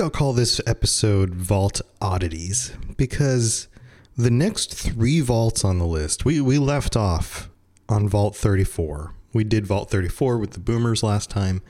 I'll 0.00 0.08
call 0.08 0.32
this 0.32 0.62
episode 0.66 1.34
Vault 1.34 1.82
Oddities 2.00 2.72
because 2.96 3.68
the 4.16 4.30
next 4.30 4.72
three 4.72 5.20
vaults 5.20 5.62
on 5.62 5.78
the 5.78 5.84
list, 5.84 6.24
we, 6.24 6.40
we 6.40 6.56
left 6.56 6.96
off 6.96 7.50
on 7.86 8.08
Vault 8.08 8.34
34. 8.34 9.14
We 9.34 9.44
did 9.44 9.66
Vault 9.66 9.90
34 9.90 10.38
with 10.38 10.52
the 10.52 10.58
boomers 10.60 11.02
last 11.02 11.28
time. 11.28 11.60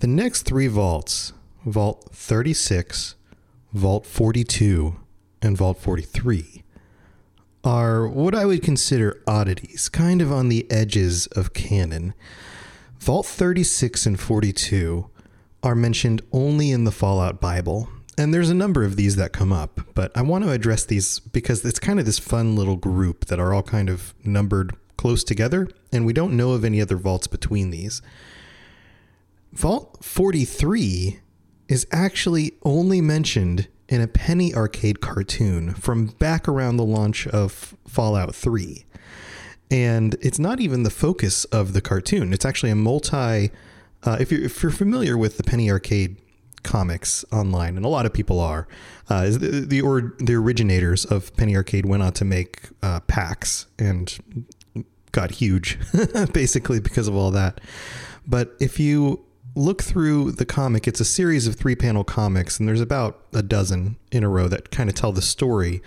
The 0.00 0.08
next 0.08 0.42
three 0.42 0.66
vaults, 0.66 1.34
Vault 1.64 2.08
36, 2.12 3.14
Vault 3.72 4.06
42, 4.06 4.96
and 5.40 5.56
Vault 5.56 5.78
43, 5.78 6.64
are 7.62 8.08
what 8.08 8.34
I 8.34 8.44
would 8.44 8.62
consider 8.64 9.22
oddities, 9.24 9.88
kind 9.88 10.20
of 10.20 10.32
on 10.32 10.48
the 10.48 10.68
edges 10.68 11.28
of 11.28 11.52
canon. 11.52 12.12
Vault 12.98 13.26
36 13.26 14.04
and 14.04 14.18
42 14.18 15.10
are 15.66 15.74
mentioned 15.74 16.22
only 16.30 16.70
in 16.70 16.84
the 16.84 16.92
Fallout 16.92 17.40
Bible. 17.40 17.88
And 18.16 18.32
there's 18.32 18.50
a 18.50 18.54
number 18.54 18.84
of 18.84 18.94
these 18.94 19.16
that 19.16 19.32
come 19.32 19.52
up, 19.52 19.80
but 19.94 20.16
I 20.16 20.22
want 20.22 20.44
to 20.44 20.52
address 20.52 20.84
these 20.84 21.18
because 21.18 21.64
it's 21.64 21.80
kind 21.80 21.98
of 21.98 22.06
this 22.06 22.20
fun 22.20 22.54
little 22.54 22.76
group 22.76 23.24
that 23.24 23.40
are 23.40 23.52
all 23.52 23.64
kind 23.64 23.90
of 23.90 24.14
numbered 24.24 24.76
close 24.96 25.24
together, 25.24 25.68
and 25.92 26.06
we 26.06 26.12
don't 26.12 26.36
know 26.36 26.52
of 26.52 26.64
any 26.64 26.80
other 26.80 26.96
vaults 26.96 27.26
between 27.26 27.70
these. 27.70 28.00
Vault 29.52 30.04
43 30.04 31.18
is 31.68 31.84
actually 31.90 32.52
only 32.62 33.00
mentioned 33.00 33.66
in 33.88 34.00
a 34.00 34.06
Penny 34.06 34.54
Arcade 34.54 35.00
cartoon 35.00 35.74
from 35.74 36.06
back 36.06 36.46
around 36.46 36.76
the 36.76 36.84
launch 36.84 37.26
of 37.26 37.76
Fallout 37.88 38.36
3. 38.36 38.84
And 39.68 40.14
it's 40.22 40.38
not 40.38 40.60
even 40.60 40.84
the 40.84 40.90
focus 40.90 41.44
of 41.46 41.72
the 41.72 41.80
cartoon. 41.80 42.32
It's 42.32 42.44
actually 42.44 42.70
a 42.70 42.76
multi 42.76 43.50
uh, 44.04 44.16
if 44.20 44.30
you're 44.30 44.42
if 44.42 44.62
you're 44.62 44.72
familiar 44.72 45.16
with 45.16 45.36
the 45.36 45.42
Penny 45.42 45.70
Arcade 45.70 46.16
comics 46.62 47.24
online, 47.32 47.76
and 47.76 47.86
a 47.86 47.88
lot 47.88 48.06
of 48.06 48.12
people 48.12 48.40
are, 48.40 48.66
uh, 49.08 49.24
the 49.30 49.64
the, 49.66 49.80
or, 49.80 50.14
the 50.18 50.34
originators 50.34 51.04
of 51.04 51.34
Penny 51.36 51.56
Arcade 51.56 51.86
went 51.86 52.02
on 52.02 52.12
to 52.14 52.24
make 52.24 52.68
uh, 52.82 53.00
PAX 53.00 53.66
and 53.78 54.18
got 55.12 55.30
huge, 55.32 55.78
basically 56.32 56.80
because 56.80 57.08
of 57.08 57.14
all 57.14 57.30
that. 57.30 57.60
But 58.26 58.54
if 58.60 58.78
you 58.78 59.24
look 59.54 59.82
through 59.82 60.32
the 60.32 60.44
comic, 60.44 60.86
it's 60.86 61.00
a 61.00 61.04
series 61.04 61.46
of 61.46 61.56
three 61.56 61.74
panel 61.74 62.04
comics, 62.04 62.58
and 62.58 62.68
there's 62.68 62.80
about 62.80 63.22
a 63.32 63.42
dozen 63.42 63.96
in 64.12 64.22
a 64.22 64.28
row 64.28 64.48
that 64.48 64.70
kind 64.70 64.90
of 64.90 64.94
tell 64.94 65.12
the 65.12 65.22
story 65.22 65.82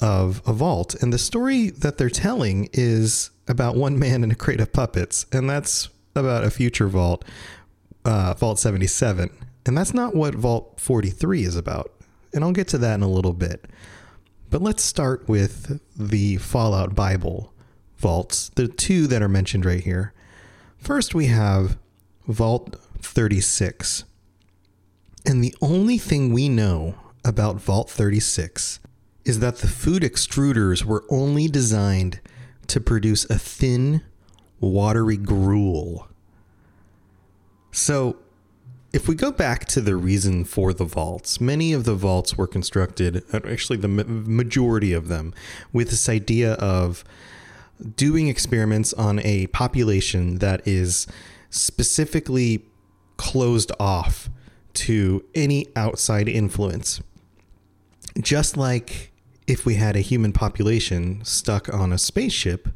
of 0.00 0.42
a 0.46 0.52
vault. 0.52 0.94
And 0.96 1.12
the 1.12 1.18
story 1.18 1.70
that 1.70 1.96
they're 1.96 2.10
telling 2.10 2.68
is 2.72 3.30
about 3.48 3.76
one 3.76 3.98
man 3.98 4.22
in 4.22 4.30
a 4.30 4.34
crate 4.34 4.60
of 4.60 4.72
puppets, 4.72 5.24
and 5.32 5.48
that's 5.48 5.88
about 6.16 6.44
a 6.44 6.50
future 6.50 6.88
vault, 6.88 7.24
uh, 8.04 8.34
Vault 8.34 8.58
77. 8.58 9.30
And 9.66 9.76
that's 9.76 9.94
not 9.94 10.14
what 10.14 10.34
Vault 10.34 10.80
43 10.80 11.44
is 11.44 11.56
about. 11.56 11.92
And 12.32 12.44
I'll 12.44 12.52
get 12.52 12.68
to 12.68 12.78
that 12.78 12.94
in 12.94 13.02
a 13.02 13.08
little 13.08 13.32
bit. 13.32 13.66
But 14.50 14.62
let's 14.62 14.82
start 14.82 15.28
with 15.28 15.80
the 15.96 16.36
Fallout 16.36 16.94
Bible 16.94 17.52
vaults, 17.98 18.50
the 18.54 18.68
two 18.68 19.06
that 19.08 19.22
are 19.22 19.28
mentioned 19.28 19.64
right 19.64 19.82
here. 19.82 20.12
First, 20.78 21.14
we 21.14 21.26
have 21.26 21.78
Vault 22.26 22.76
36. 23.00 24.04
And 25.24 25.42
the 25.42 25.54
only 25.60 25.98
thing 25.98 26.32
we 26.32 26.48
know 26.48 26.94
about 27.24 27.60
Vault 27.60 27.90
36 27.90 28.78
is 29.24 29.40
that 29.40 29.58
the 29.58 29.66
food 29.66 30.02
extruders 30.02 30.84
were 30.84 31.04
only 31.10 31.48
designed 31.48 32.20
to 32.68 32.80
produce 32.80 33.24
a 33.28 33.38
thin, 33.38 34.02
watery 34.60 35.16
gruel. 35.16 36.08
So, 37.72 38.16
if 38.92 39.08
we 39.08 39.14
go 39.14 39.30
back 39.30 39.66
to 39.66 39.82
the 39.82 39.96
reason 39.96 40.44
for 40.44 40.72
the 40.72 40.84
vaults, 40.84 41.40
many 41.40 41.74
of 41.74 41.84
the 41.84 41.94
vaults 41.94 42.38
were 42.38 42.46
constructed, 42.46 43.22
uh, 43.32 43.40
actually, 43.46 43.76
the 43.76 43.88
majority 43.88 44.94
of 44.94 45.08
them, 45.08 45.34
with 45.72 45.90
this 45.90 46.08
idea 46.08 46.54
of 46.54 47.04
doing 47.96 48.28
experiments 48.28 48.94
on 48.94 49.18
a 49.20 49.48
population 49.48 50.38
that 50.38 50.66
is 50.66 51.06
specifically 51.50 52.64
closed 53.18 53.70
off 53.78 54.30
to 54.72 55.24
any 55.34 55.66
outside 55.76 56.28
influence. 56.28 57.00
Just 58.18 58.56
like 58.56 59.12
if 59.46 59.66
we 59.66 59.74
had 59.74 59.96
a 59.96 60.00
human 60.00 60.32
population 60.32 61.24
stuck 61.24 61.72
on 61.72 61.92
a 61.92 61.98
spaceship 61.98 62.68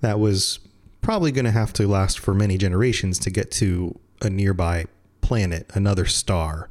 that 0.00 0.18
was 0.18 0.58
probably 1.04 1.30
going 1.30 1.44
to 1.44 1.50
have 1.50 1.70
to 1.74 1.86
last 1.86 2.18
for 2.18 2.32
many 2.32 2.56
generations 2.56 3.18
to 3.18 3.30
get 3.30 3.50
to 3.50 3.98
a 4.22 4.30
nearby 4.30 4.86
planet, 5.20 5.70
another 5.74 6.06
star. 6.06 6.68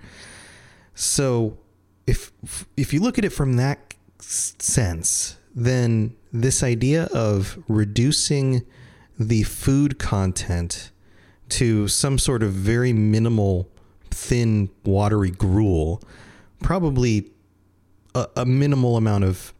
So 0.96 1.58
if 2.08 2.32
if 2.76 2.94
you 2.94 3.00
look 3.00 3.20
at 3.20 3.26
it 3.26 3.30
from 3.30 3.58
that 3.58 3.94
sense, 4.20 5.38
then 5.54 6.16
this 6.32 6.64
idea 6.64 7.06
of 7.14 7.64
reducing 7.68 8.64
the 9.20 9.44
food 9.44 10.00
content 10.00 10.92
to 11.50 11.88
some 11.88 12.18
sort 12.18 12.42
of 12.42 12.52
very 12.52 12.92
minimal 12.92 13.70
thin 14.10 14.70
watery 14.84 15.30
gruel 15.30 16.02
probably 16.64 17.30
a, 18.16 18.28
a 18.38 18.46
minimal 18.46 18.98
amount 18.98 19.24
of 19.24 19.54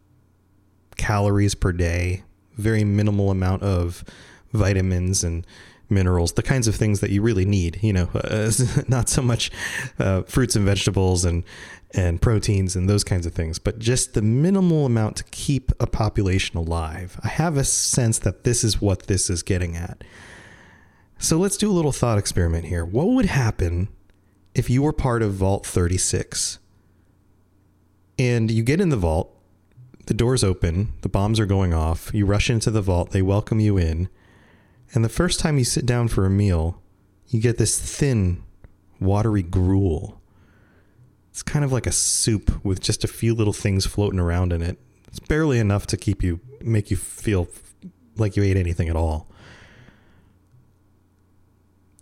calories 0.96 1.54
per 1.54 1.72
day 1.72 2.24
very 2.56 2.84
minimal 2.84 3.30
amount 3.30 3.62
of 3.64 4.04
vitamins 4.54 5.24
and 5.24 5.46
minerals, 5.90 6.34
the 6.34 6.44
kinds 6.44 6.68
of 6.68 6.76
things 6.76 7.00
that 7.02 7.12
you 7.12 7.22
really 7.22 7.46
need. 7.46 7.80
You 7.82 7.94
know, 7.94 8.10
uh, 8.14 8.52
not 8.88 9.10
so 9.10 9.22
much 9.22 9.52
uh, 10.00 10.24
fruits 10.24 10.56
and 10.56 10.66
vegetables 10.66 11.26
and 11.26 11.44
and 11.96 12.20
proteins 12.22 12.76
and 12.76 12.90
those 12.90 13.04
kinds 13.04 13.28
of 13.28 13.34
things, 13.34 13.60
but 13.60 13.78
just 13.78 14.16
the 14.16 14.22
minimal 14.22 14.86
amount 14.86 15.16
to 15.18 15.24
keep 15.26 15.72
a 15.80 15.86
population 15.86 16.58
alive. 16.58 17.20
I 17.24 17.28
have 17.28 17.56
a 17.56 17.64
sense 17.64 18.18
that 18.20 18.44
this 18.44 18.64
is 18.64 18.82
what 18.82 19.04
this 19.04 19.30
is 19.30 19.44
getting 19.44 19.78
at. 19.78 20.04
So 21.20 21.38
let's 21.38 21.56
do 21.56 21.70
a 21.70 21.72
little 21.72 21.92
thought 21.92 22.18
experiment 22.18 22.66
here. 22.66 22.84
What 22.84 23.10
would 23.10 23.28
happen 23.28 23.90
if 24.56 24.70
you 24.70 24.82
were 24.82 24.92
part 24.92 25.22
of 25.22 25.34
Vault 25.34 25.66
36 25.68 26.58
and 28.18 28.50
you 28.50 28.64
get 28.64 28.82
in 28.82 28.90
the 28.90 28.98
vault, 28.98 29.36
the 30.06 30.14
doors 30.14 30.44
open, 30.44 30.94
the 31.02 31.10
bombs 31.10 31.40
are 31.40 31.46
going 31.46 31.74
off, 31.74 32.12
you 32.14 32.26
rush 32.26 32.50
into 32.50 32.72
the 32.72 32.82
vault, 32.82 33.12
they 33.12 33.22
welcome 33.22 33.60
you 33.60 33.78
in, 33.78 34.10
and 34.94 35.04
the 35.04 35.10
first 35.10 35.40
time 35.40 35.58
you 35.58 35.66
sit 35.66 35.86
down 35.86 36.08
for 36.08 36.26
a 36.26 36.30
meal, 36.30 36.82
you 37.28 37.42
get 37.42 37.58
this 37.58 37.80
thin, 37.80 38.44
watery 39.00 39.44
gruel 39.44 40.22
it's 41.34 41.42
kind 41.42 41.66
of 41.66 41.72
like 41.72 41.88
a 41.88 41.92
soup 41.92 42.64
with 42.64 42.80
just 42.80 43.04
a 43.04 43.08
few 43.08 43.34
little 43.34 43.54
things 43.54 43.88
floating 43.88 44.20
around 44.20 44.54
in 44.54 44.62
it. 44.62 44.78
It's 45.08 45.18
barely 45.18 45.58
enough 45.58 45.88
to 45.88 45.98
keep 45.98 46.22
you 46.22 46.40
make 46.62 46.92
you 46.92 46.96
feel 46.96 47.48
like 48.18 48.38
you 48.38 48.44
ate 48.44 48.56
anything 48.56 48.88
at 48.88 48.96
all. 48.96 49.28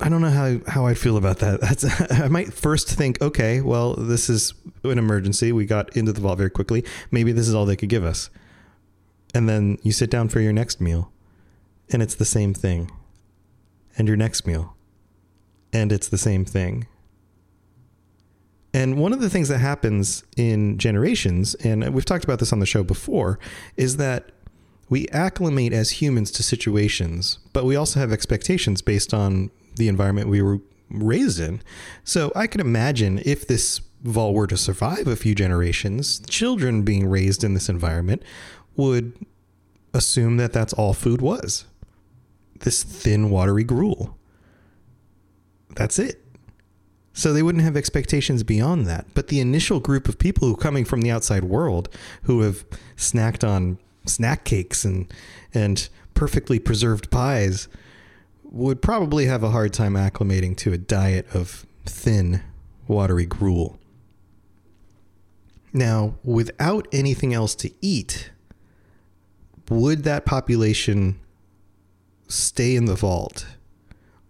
I 0.02 0.10
don't 0.10 0.20
know 0.20 0.32
how 0.32 0.60
how 0.68 0.86
I'd 0.86 0.98
feel 0.98 1.16
about 1.16 1.40
that. 1.40 1.62
That's 1.62 2.12
I 2.12 2.28
might 2.28 2.54
first 2.54 2.90
think, 2.90 3.22
okay, 3.22 3.62
well, 3.62 3.94
this 3.94 4.30
is 4.30 4.54
an 4.84 4.98
emergency. 4.98 5.54
We 5.54 5.66
got 5.66 5.96
into 5.96 6.12
the 6.12 6.20
vault 6.20 6.38
very 6.38 6.50
quickly. 6.50 6.84
Maybe 7.10 7.32
this 7.32 7.48
is 7.48 7.56
all 7.56 7.66
they 7.66 7.78
could 7.78 7.88
give 7.88 8.04
us. 8.04 8.30
And 9.34 9.48
then 9.48 9.78
you 9.82 9.94
sit 9.94 10.10
down 10.10 10.28
for 10.28 10.42
your 10.42 10.52
next 10.52 10.82
meal, 10.82 11.10
and 11.92 12.02
it's 12.02 12.16
the 12.16 12.26
same 12.26 12.54
thing. 12.54 12.92
And 13.98 14.08
your 14.08 14.18
next 14.18 14.48
meal, 14.48 14.76
and 15.74 15.92
it's 15.92 16.08
the 16.08 16.18
same 16.18 16.46
thing. 16.46 16.88
And 18.74 18.98
one 18.98 19.12
of 19.12 19.20
the 19.20 19.30
things 19.30 19.50
that 19.50 19.58
happens 19.58 20.24
in 20.38 20.78
generations, 20.78 21.56
and 21.56 21.94
we've 21.94 22.06
talked 22.06 22.24
about 22.24 22.40
this 22.40 22.54
on 22.54 22.60
the 22.60 22.66
show 22.66 22.84
before, 22.84 23.38
is 23.76 23.98
that 23.98 24.32
we 24.90 25.10
acclimate 25.10 25.74
as 25.74 26.02
humans 26.02 26.32
to 26.32 26.44
situations, 26.44 27.40
but 27.52 27.66
we 27.66 27.76
also 27.76 28.00
have 28.00 28.14
expectations 28.14 28.82
based 28.82 29.14
on 29.14 29.52
the 29.76 29.90
environment 29.90 30.30
we 30.30 30.42
were 30.42 30.60
raised 30.90 31.40
in. 31.40 31.62
So 32.04 32.32
I 32.36 32.48
can 32.48 32.62
imagine 32.62 33.22
if 33.26 33.46
this 33.48 33.82
vault 34.04 34.34
were 34.34 34.48
to 34.48 34.58
survive 34.58 35.08
a 35.08 35.16
few 35.16 35.36
generations, 35.36 36.22
children 36.30 36.84
being 36.84 37.08
raised 37.08 37.44
in 37.44 37.54
this 37.54 37.70
environment 37.70 38.24
would 38.76 39.14
assume 39.94 40.38
that 40.38 40.54
that's 40.54 40.74
all 40.74 40.94
food 40.94 41.22
was 41.22 41.66
this 42.62 42.84
thin, 42.84 43.30
watery 43.30 43.64
gruel. 43.64 44.18
That's 45.76 46.00
it. 46.00 46.24
So 47.14 47.34
they 47.34 47.44
wouldn't 47.44 47.64
have 47.64 47.76
expectations 47.76 48.44
beyond 48.44 48.86
that. 48.88 49.06
But 49.14 49.28
the 49.28 49.40
initial 49.40 49.80
group 49.80 50.08
of 50.08 50.18
people 50.18 50.48
who 50.48 50.56
coming 50.56 50.86
from 50.86 51.02
the 51.02 51.12
outside 51.12 51.44
world 51.44 51.90
who 52.24 52.42
have 52.42 52.66
snacked 52.96 53.48
on 53.48 53.78
snack 54.06 54.44
cakes 54.46 54.84
and 54.84 55.12
and 55.54 55.90
perfectly 56.14 56.60
preserved 56.60 57.12
pies 57.12 57.68
would 58.44 58.82
probably 58.82 59.26
have 59.26 59.44
a 59.44 59.52
hard 59.52 59.74
time 59.74 59.94
acclimating 59.94 60.56
to 60.58 60.74
a 60.74 60.78
diet 60.78 61.26
of 61.34 61.66
thin, 61.86 62.42
watery 62.88 63.26
gruel. 63.26 63.80
Now, 65.74 66.16
without 66.24 66.88
anything 66.92 67.34
else 67.34 67.56
to 67.56 67.72
eat, 67.82 68.32
would 69.70 70.04
that 70.04 70.26
population 70.26 71.20
stay 72.32 72.76
in 72.76 72.86
the 72.86 72.96
vault? 72.96 73.46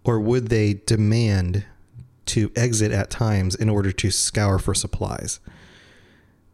Or 0.04 0.20
would 0.20 0.50
they 0.50 0.74
demand 0.74 1.66
to 2.32 2.50
exit 2.56 2.94
at 2.94 3.10
times 3.10 3.56
in 3.56 3.68
order 3.68 3.92
to 3.92 4.10
scour 4.10 4.58
for 4.58 4.74
supplies. 4.74 5.42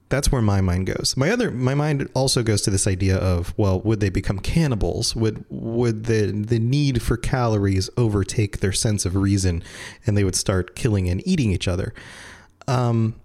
That's 0.09 0.31
where 0.31 0.41
my 0.41 0.59
mind 0.59 0.88
goes. 0.88 1.15
My 1.15 1.29
other 1.29 1.51
my 1.51 1.75
mind 1.75 2.09
also 2.15 2.41
goes 2.41 2.61
to 2.63 2.71
this 2.71 2.88
idea 2.88 3.17
of 3.17 3.53
well, 3.57 3.81
would 3.81 3.99
they 3.99 4.09
become 4.09 4.39
cannibals? 4.39 5.15
Would 5.15 5.45
would 5.49 6.05
the 6.05 6.31
the 6.31 6.57
need 6.59 7.01
for 7.01 7.15
calories 7.15 7.89
overtake 7.95 8.59
their 8.59 8.71
sense 8.71 9.05
of 9.05 9.15
reason 9.15 9.63
and 10.05 10.17
they 10.17 10.23
would 10.23 10.35
start 10.35 10.75
killing 10.75 11.09
and 11.09 11.21
eating 11.27 11.51
each 11.51 11.67
other? 11.67 11.94
Um, 12.67 13.15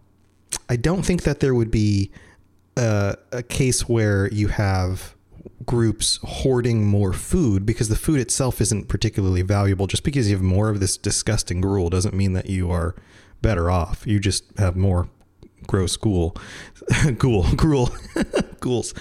I 0.69 0.76
don't 0.76 1.04
think 1.04 1.22
that 1.22 1.40
there 1.40 1.54
would 1.54 1.70
be 1.70 2.10
a, 2.76 3.16
a 3.30 3.42
case 3.42 3.88
where 3.88 4.28
you 4.28 4.48
have 4.48 5.14
groups 5.66 6.18
hoarding 6.22 6.86
more 6.86 7.12
food 7.12 7.66
because 7.66 7.88
the 7.88 7.96
food 7.96 8.20
itself 8.20 8.60
isn't 8.60 8.88
particularly 8.88 9.42
valuable. 9.42 9.86
Just 9.86 10.04
because 10.04 10.28
you 10.28 10.36
have 10.36 10.42
more 10.42 10.68
of 10.68 10.80
this 10.80 10.96
disgusting 10.96 11.60
gruel 11.60 11.90
doesn't 11.90 12.14
mean 12.14 12.32
that 12.32 12.46
you 12.46 12.70
are 12.70 12.94
better 13.42 13.70
off. 13.70 14.06
You 14.06 14.18
just 14.18 14.44
have 14.58 14.76
more 14.76 15.08
gross 15.66 15.96
ghoul, 15.96 16.36
ghoul, 17.18 17.46
gruel, 17.54 17.90
ghouls. 18.60 18.94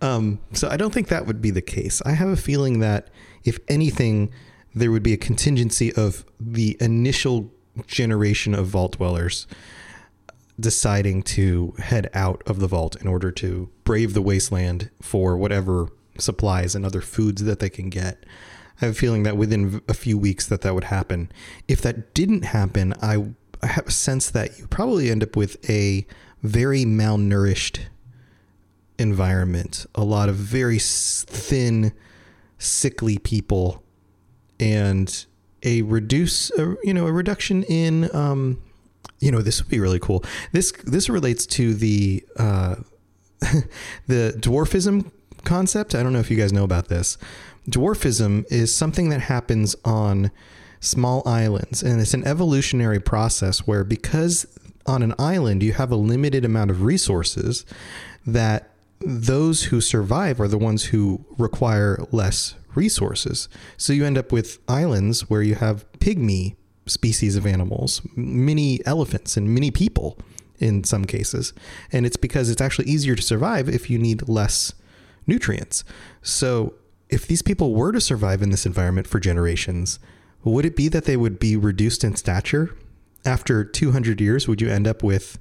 Um, 0.00 0.40
so 0.52 0.68
I 0.68 0.76
don't 0.76 0.92
think 0.92 1.08
that 1.08 1.26
would 1.26 1.40
be 1.40 1.50
the 1.50 1.62
case. 1.62 2.02
I 2.04 2.12
have 2.12 2.28
a 2.28 2.36
feeling 2.36 2.80
that 2.80 3.08
if 3.44 3.58
anything, 3.68 4.30
there 4.74 4.90
would 4.90 5.02
be 5.02 5.12
a 5.12 5.18
contingency 5.18 5.92
of 5.94 6.24
the 6.38 6.76
initial 6.80 7.52
generation 7.86 8.54
of 8.54 8.66
vault 8.66 8.96
dwellers 8.96 9.46
deciding 10.58 11.22
to 11.22 11.74
head 11.78 12.10
out 12.12 12.42
of 12.46 12.60
the 12.60 12.66
vault 12.66 12.94
in 12.96 13.08
order 13.08 13.30
to 13.32 13.70
brave 13.84 14.12
the 14.12 14.20
wasteland 14.20 14.90
for 15.00 15.36
whatever 15.36 15.88
supplies 16.18 16.74
and 16.74 16.84
other 16.84 17.00
foods 17.00 17.44
that 17.44 17.58
they 17.58 17.70
can 17.70 17.90
get. 17.90 18.24
I 18.80 18.86
have 18.86 18.94
a 18.94 18.98
feeling 18.98 19.24
that 19.24 19.36
within 19.36 19.82
a 19.88 19.94
few 19.94 20.16
weeks 20.16 20.46
that 20.46 20.62
that 20.62 20.74
would 20.74 20.84
happen. 20.84 21.30
If 21.68 21.82
that 21.82 22.14
didn't 22.14 22.44
happen, 22.44 22.94
I, 23.02 23.26
I 23.62 23.66
have 23.66 23.88
a 23.88 23.92
sense 23.92 24.30
that 24.30 24.58
you 24.58 24.66
probably 24.66 25.10
end 25.10 25.22
up 25.22 25.36
with 25.36 25.68
a 25.68 26.06
very 26.42 26.84
malnourished 26.84 27.80
environment, 28.98 29.86
a 29.94 30.04
lot 30.04 30.28
of 30.28 30.36
very 30.36 30.78
thin, 30.78 31.92
sickly 32.58 33.18
people, 33.18 33.82
and 34.58 35.26
a 35.62 35.82
reduce, 35.82 36.50
uh, 36.52 36.74
you 36.82 36.94
know, 36.94 37.06
a 37.06 37.12
reduction 37.12 37.62
in, 37.64 38.14
um, 38.14 38.62
you 39.18 39.30
know, 39.30 39.42
this 39.42 39.62
would 39.62 39.70
be 39.70 39.80
really 39.80 39.98
cool. 39.98 40.24
This 40.52 40.72
this 40.84 41.08
relates 41.08 41.46
to 41.46 41.74
the 41.74 42.24
uh, 42.36 42.76
the 44.06 44.34
dwarfism 44.38 45.10
concept. 45.44 45.94
I 45.94 46.02
don't 46.02 46.12
know 46.12 46.20
if 46.20 46.30
you 46.30 46.36
guys 46.36 46.52
know 46.52 46.64
about 46.64 46.88
this. 46.88 47.18
Dwarfism 47.68 48.44
is 48.50 48.74
something 48.74 49.10
that 49.10 49.20
happens 49.20 49.76
on 49.84 50.30
small 50.80 51.22
islands, 51.26 51.82
and 51.82 52.00
it's 52.00 52.14
an 52.14 52.26
evolutionary 52.26 53.00
process 53.00 53.66
where 53.66 53.84
because 53.84 54.46
on 54.86 55.02
an 55.02 55.14
island 55.18 55.62
you 55.62 55.74
have 55.74 55.90
a 55.90 55.96
limited 55.96 56.44
amount 56.44 56.70
of 56.70 56.82
resources, 56.82 57.66
that 58.26 58.70
those 59.00 59.64
who 59.64 59.80
survive 59.80 60.40
are 60.40 60.48
the 60.48 60.58
ones 60.58 60.84
who 60.86 61.24
require 61.38 61.98
less 62.12 62.54
resources. 62.74 63.48
So 63.76 63.92
you 63.92 64.04
end 64.04 64.18
up 64.18 64.32
with 64.32 64.58
islands 64.68 65.28
where 65.28 65.42
you 65.42 65.54
have 65.56 65.90
pygmy 65.98 66.56
species 66.86 67.36
of 67.36 67.46
animals, 67.46 68.02
mini 68.16 68.84
elephants, 68.86 69.36
and 69.36 69.54
mini 69.54 69.70
people 69.70 70.18
in 70.58 70.84
some 70.84 71.04
cases. 71.04 71.52
And 71.92 72.04
it's 72.04 72.16
because 72.16 72.50
it's 72.50 72.60
actually 72.60 72.88
easier 72.88 73.16
to 73.16 73.22
survive 73.22 73.68
if 73.68 73.88
you 73.88 73.98
need 73.98 74.28
less 74.28 74.74
nutrients. 75.26 75.84
So, 76.22 76.74
if 77.08 77.26
these 77.26 77.42
people 77.42 77.74
were 77.74 77.90
to 77.92 78.00
survive 78.00 78.40
in 78.40 78.50
this 78.50 78.66
environment 78.66 79.06
for 79.06 79.18
generations, 79.18 79.98
would 80.44 80.64
it 80.64 80.76
be 80.76 80.88
that 80.88 81.04
they 81.04 81.16
would 81.16 81.38
be 81.38 81.56
reduced 81.56 82.04
in 82.04 82.16
stature? 82.16 82.76
After 83.24 83.64
200 83.64 84.20
years, 84.20 84.48
would 84.48 84.60
you 84.60 84.70
end 84.70 84.86
up 84.86 85.02
with 85.02 85.38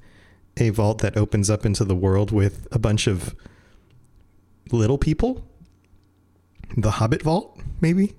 a 0.58 0.70
vault 0.70 1.00
that 1.00 1.16
opens 1.16 1.50
up 1.50 1.66
into 1.66 1.86
the 1.86 1.96
world 1.96 2.32
with 2.32 2.68
a 2.72 2.80
bunch 2.80 3.08
of 3.08 3.36
little 4.72 4.98
people? 4.98 5.46
The 6.76 6.92
Hobbit 6.92 7.22
Vault, 7.22 7.60
maybe? 7.82 8.16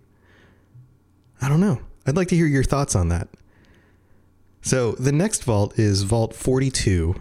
I 1.43 1.49
don't 1.49 1.61
know. 1.61 1.81
I'd 2.07 2.17
like 2.17 2.29
to 2.29 2.37
hear 2.37 2.47
your 2.47 2.65
thoughts 2.65 2.95
on 2.95 3.09
that. 3.09 3.29
So, 4.63 4.93
the 4.93 5.13
next 5.13 5.45
vault 5.45 5.79
is 5.79 6.03
Vault 6.03 6.35
42, 6.35 7.15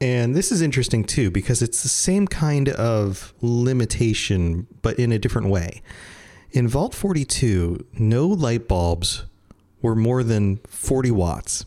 and 0.00 0.34
this 0.34 0.52
is 0.52 0.62
interesting 0.62 1.04
too 1.04 1.30
because 1.30 1.62
it's 1.62 1.82
the 1.82 1.88
same 1.88 2.26
kind 2.26 2.68
of 2.68 3.34
limitation, 3.40 4.66
but 4.82 4.98
in 4.98 5.12
a 5.12 5.18
different 5.18 5.48
way. 5.48 5.82
In 6.50 6.68
Vault 6.68 6.94
42, 6.94 7.84
no 7.94 8.26
light 8.26 8.68
bulbs 8.68 9.24
were 9.82 9.94
more 9.94 10.22
than 10.22 10.58
40 10.68 11.10
watts. 11.10 11.66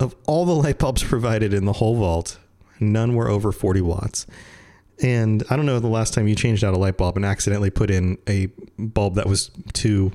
Of 0.00 0.14
all 0.26 0.44
the 0.44 0.54
light 0.54 0.78
bulbs 0.78 1.02
provided 1.04 1.54
in 1.54 1.64
the 1.64 1.74
whole 1.74 1.96
vault, 1.96 2.38
none 2.80 3.14
were 3.14 3.28
over 3.28 3.52
40 3.52 3.80
watts. 3.82 4.26
And 5.02 5.42
I 5.50 5.56
don't 5.56 5.66
know 5.66 5.80
the 5.80 5.88
last 5.88 6.14
time 6.14 6.28
you 6.28 6.34
changed 6.34 6.64
out 6.64 6.74
a 6.74 6.78
light 6.78 6.96
bulb 6.96 7.16
and 7.16 7.24
accidentally 7.24 7.70
put 7.70 7.90
in 7.90 8.18
a 8.28 8.46
bulb 8.78 9.16
that 9.16 9.26
was 9.26 9.50
too 9.72 10.12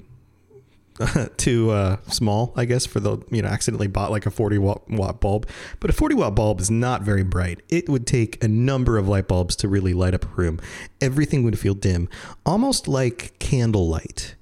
too 1.37 1.71
uh, 1.71 1.97
small, 2.07 2.53
I 2.55 2.65
guess, 2.65 2.85
for 2.85 2.99
the, 2.99 3.17
you 3.31 3.41
know, 3.41 3.47
accidentally 3.47 3.87
bought 3.87 4.11
like 4.11 4.25
a 4.25 4.31
40 4.31 4.57
watt, 4.57 4.89
watt 4.89 5.19
bulb. 5.19 5.47
But 5.79 5.89
a 5.89 5.93
40 5.93 6.15
watt 6.15 6.35
bulb 6.35 6.59
is 6.59 6.69
not 6.69 7.01
very 7.01 7.23
bright. 7.23 7.61
It 7.69 7.89
would 7.89 8.05
take 8.05 8.43
a 8.43 8.47
number 8.47 8.97
of 8.97 9.07
light 9.07 9.27
bulbs 9.27 9.55
to 9.57 9.67
really 9.67 9.93
light 9.93 10.13
up 10.13 10.25
a 10.25 10.41
room. 10.41 10.59
Everything 10.99 11.43
would 11.43 11.57
feel 11.57 11.73
dim, 11.73 12.09
almost 12.45 12.87
like 12.87 13.37
candlelight. 13.39 14.35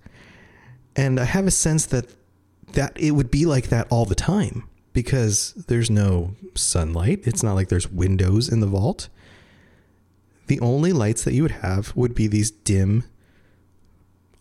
And 0.95 1.19
I 1.19 1.25
have 1.25 1.45
a 1.45 1.51
sense 1.51 1.85
that 1.87 2.15
that 2.73 2.99
it 2.99 3.11
would 3.11 3.31
be 3.31 3.45
like 3.45 3.69
that 3.69 3.87
all 3.89 4.05
the 4.05 4.15
time 4.15 4.67
because 4.93 5.53
there's 5.67 5.89
no 5.89 6.35
sunlight. 6.55 7.21
It's 7.23 7.43
not 7.43 7.53
like 7.53 7.69
there's 7.69 7.89
windows 7.89 8.49
in 8.49 8.59
the 8.59 8.67
vault. 8.67 9.09
The 10.47 10.59
only 10.59 10.91
lights 10.91 11.23
that 11.23 11.33
you 11.33 11.43
would 11.43 11.51
have 11.51 11.95
would 11.95 12.15
be 12.15 12.27
these 12.27 12.51
dim, 12.51 13.03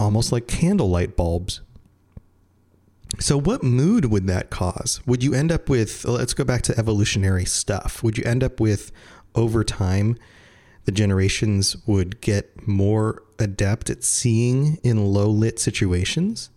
almost 0.01 0.33
like 0.33 0.49
candlelight 0.49 1.17
bulbs. 1.17 1.61
So, 3.19 3.39
what 3.39 3.63
mood 3.63 4.07
would 4.07 4.27
that 4.27 4.51
cause? 4.51 5.01
Would 5.07 5.23
you 5.23 5.33
end 5.33 5.51
up 5.51 5.69
with, 5.69 6.05
let's 6.05 6.35
go 6.35 6.45
back 6.45 6.63
to 6.63 6.79
evolutionary 6.79 7.45
stuff. 7.45 8.03
Would 8.03 8.19
you 8.19 8.25
end 8.25 8.43
up 8.43 8.61
with, 8.61 8.93
over 9.35 9.63
time, 9.63 10.19
the 10.85 10.93
generations 10.93 11.77
would 11.87 12.21
get 12.21 12.67
more 12.67 13.23
adept 13.39 13.91
at 13.91 14.03
seeing 14.03 14.79
in 14.83 15.07
low 15.07 15.29
lit 15.29 15.59
situations? 15.59 16.51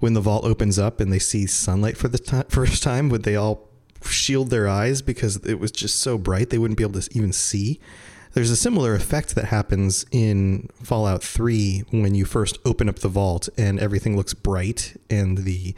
When 0.00 0.12
the 0.12 0.20
vault 0.20 0.44
opens 0.44 0.78
up 0.78 1.00
and 1.00 1.12
they 1.12 1.18
see 1.18 1.46
sunlight 1.46 1.96
for 1.96 2.08
the 2.08 2.18
t- 2.18 2.42
first 2.48 2.82
time, 2.82 3.08
would 3.08 3.24
they 3.24 3.36
all 3.36 3.68
shield 4.04 4.50
their 4.50 4.68
eyes 4.68 5.02
because 5.02 5.36
it 5.38 5.58
was 5.58 5.72
just 5.72 5.98
so 5.98 6.18
bright 6.18 6.50
they 6.50 6.58
wouldn't 6.58 6.78
be 6.78 6.84
able 6.84 7.00
to 7.00 7.16
even 7.16 7.32
see? 7.32 7.80
There's 8.38 8.50
a 8.50 8.56
similar 8.56 8.94
effect 8.94 9.34
that 9.34 9.46
happens 9.46 10.06
in 10.12 10.68
Fallout 10.80 11.24
3 11.24 11.82
when 11.90 12.14
you 12.14 12.24
first 12.24 12.56
open 12.64 12.88
up 12.88 13.00
the 13.00 13.08
vault 13.08 13.48
and 13.58 13.80
everything 13.80 14.16
looks 14.16 14.32
bright 14.32 14.96
and 15.10 15.38
the 15.38 15.74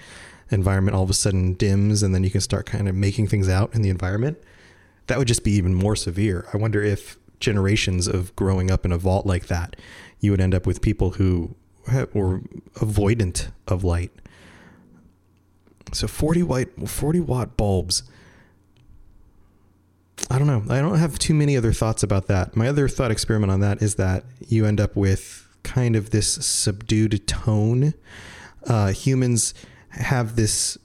environment 0.50 0.94
all 0.94 1.02
of 1.02 1.08
a 1.08 1.14
sudden 1.14 1.54
dims 1.54 2.02
and 2.02 2.14
then 2.14 2.22
you 2.22 2.28
can 2.28 2.42
start 2.42 2.66
kind 2.66 2.86
of 2.86 2.94
making 2.94 3.28
things 3.28 3.48
out 3.48 3.74
in 3.74 3.80
the 3.80 3.88
environment. 3.88 4.36
That 5.06 5.16
would 5.16 5.26
just 5.26 5.42
be 5.42 5.52
even 5.52 5.74
more 5.74 5.96
severe. 5.96 6.46
I 6.52 6.58
wonder 6.58 6.82
if 6.82 7.16
generations 7.38 8.06
of 8.06 8.36
growing 8.36 8.70
up 8.70 8.84
in 8.84 8.92
a 8.92 8.98
vault 8.98 9.24
like 9.24 9.46
that, 9.46 9.74
you 10.18 10.30
would 10.30 10.40
end 10.42 10.54
up 10.54 10.66
with 10.66 10.82
people 10.82 11.12
who 11.12 11.54
were 12.12 12.40
avoidant 12.74 13.52
of 13.68 13.84
light. 13.84 14.12
So 15.94 16.06
40 16.06 16.42
watt 16.42 16.66
40 16.86 17.20
watt 17.20 17.56
bulbs 17.56 18.02
I 20.28 20.38
don't 20.38 20.46
know. 20.46 20.62
I 20.68 20.80
don't 20.80 20.98
have 20.98 21.18
too 21.18 21.34
many 21.34 21.56
other 21.56 21.72
thoughts 21.72 22.02
about 22.02 22.26
that. 22.26 22.56
My 22.56 22.68
other 22.68 22.88
thought 22.88 23.10
experiment 23.10 23.50
on 23.52 23.60
that 23.60 23.82
is 23.82 23.96
that 23.96 24.24
you 24.46 24.66
end 24.66 24.80
up 24.80 24.96
with 24.96 25.46
kind 25.62 25.96
of 25.96 26.10
this 26.10 26.28
subdued 26.28 27.26
tone. 27.26 27.94
Uh, 28.66 28.92
humans 28.92 29.54
have 29.90 30.36
this 30.36 30.78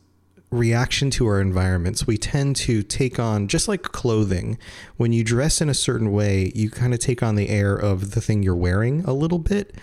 reaction 0.52 1.10
to 1.12 1.28
our 1.28 1.42
environments. 1.42 2.08
We 2.08 2.18
tend 2.18 2.56
to 2.58 2.82
take 2.82 3.20
on, 3.20 3.48
just 3.48 3.68
like 3.68 3.84
clothing, 3.84 4.58
when 4.98 5.14
you 5.14 5.24
dress 5.24 5.62
in 5.62 5.70
a 5.70 5.74
certain 5.74 6.12
way, 6.12 6.52
you 6.56 6.70
kind 6.70 6.94
of 6.94 7.00
take 7.00 7.22
on 7.22 7.36
the 7.36 7.50
air 7.50 7.76
of 7.76 8.12
the 8.12 8.22
thing 8.22 8.42
you're 8.42 8.56
wearing 8.56 9.04
a 9.06 9.14
little 9.14 9.40
bit. 9.40 9.76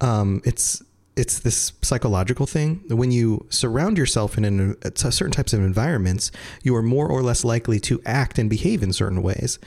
Um, 0.00 0.40
it's 0.44 0.82
it's 1.16 1.38
this 1.38 1.72
psychological 1.82 2.46
thing. 2.46 2.82
When 2.88 3.12
you 3.12 3.46
surround 3.48 3.98
yourself 3.98 4.36
in 4.36 4.44
an, 4.44 4.94
certain 4.94 5.30
types 5.30 5.52
of 5.52 5.60
environments, 5.60 6.32
you 6.62 6.74
are 6.74 6.82
more 6.82 7.06
or 7.08 7.22
less 7.22 7.44
likely 7.44 7.78
to 7.80 8.00
act 8.04 8.38
and 8.38 8.50
behave 8.50 8.82
in 8.82 8.92
certain 8.92 9.22
ways. 9.22 9.58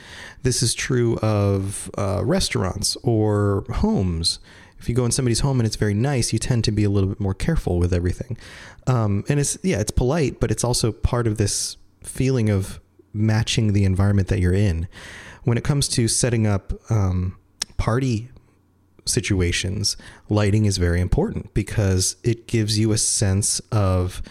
This 0.42 0.62
is 0.62 0.74
true 0.74 1.16
of 1.18 1.90
uh, 1.96 2.22
restaurants 2.24 2.96
or 3.02 3.64
homes. 3.76 4.40
If 4.78 4.88
you 4.88 4.94
go 4.94 5.04
in 5.04 5.10
somebody's 5.10 5.40
home 5.40 5.58
and 5.58 5.66
it's 5.66 5.76
very 5.76 5.94
nice, 5.94 6.32
you 6.32 6.38
tend 6.38 6.64
to 6.64 6.72
be 6.72 6.84
a 6.84 6.90
little 6.90 7.08
bit 7.08 7.20
more 7.20 7.34
careful 7.34 7.78
with 7.78 7.92
everything. 7.92 8.36
Um, 8.86 9.24
and 9.28 9.40
it's 9.40 9.58
yeah, 9.62 9.80
it's 9.80 9.90
polite, 9.90 10.40
but 10.40 10.50
it's 10.50 10.64
also 10.64 10.92
part 10.92 11.26
of 11.26 11.38
this 11.38 11.76
feeling 12.02 12.50
of 12.50 12.78
matching 13.12 13.72
the 13.72 13.84
environment 13.84 14.28
that 14.28 14.38
you're 14.38 14.52
in. 14.52 14.86
When 15.44 15.56
it 15.58 15.64
comes 15.64 15.88
to 15.88 16.08
setting 16.08 16.46
up 16.46 16.72
um, 16.90 17.38
party 17.78 18.28
situations, 19.08 19.96
lighting 20.28 20.64
is 20.66 20.78
very 20.78 21.00
important 21.00 21.52
because 21.54 22.16
it 22.22 22.46
gives 22.46 22.78
you 22.78 22.92
a 22.92 22.98
sense 22.98 23.60
of 23.72 24.22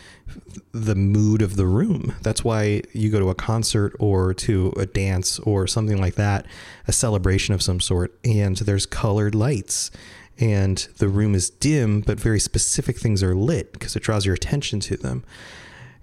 the 0.71 0.95
mood 0.95 1.41
of 1.41 1.55
the 1.55 1.65
room. 1.65 2.15
That's 2.21 2.43
why 2.43 2.83
you 2.93 3.09
go 3.09 3.19
to 3.19 3.29
a 3.29 3.35
concert 3.35 3.95
or 3.99 4.33
to 4.35 4.73
a 4.77 4.85
dance 4.85 5.39
or 5.39 5.67
something 5.67 5.99
like 5.99 6.15
that, 6.15 6.45
a 6.87 6.91
celebration 6.91 7.53
of 7.53 7.61
some 7.61 7.79
sort, 7.79 8.17
and 8.23 8.57
there's 8.57 8.85
colored 8.85 9.35
lights 9.35 9.91
and 10.39 10.87
the 10.97 11.07
room 11.07 11.33
is 11.33 11.49
dim, 11.49 12.01
but 12.01 12.19
very 12.19 12.39
specific 12.39 12.97
things 12.97 13.23
are 13.23 13.35
lit 13.35 13.73
because 13.73 13.95
it 13.95 14.03
draws 14.03 14.25
your 14.25 14.35
attention 14.35 14.79
to 14.81 14.97
them. 14.97 15.23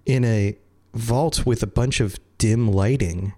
In 0.06 0.24
a 0.24 0.56
vault 0.92 1.46
with 1.46 1.62
a 1.62 1.68
bunch 1.68 2.00
of 2.00 2.18
dim 2.38 2.70
lighting, 2.70 3.34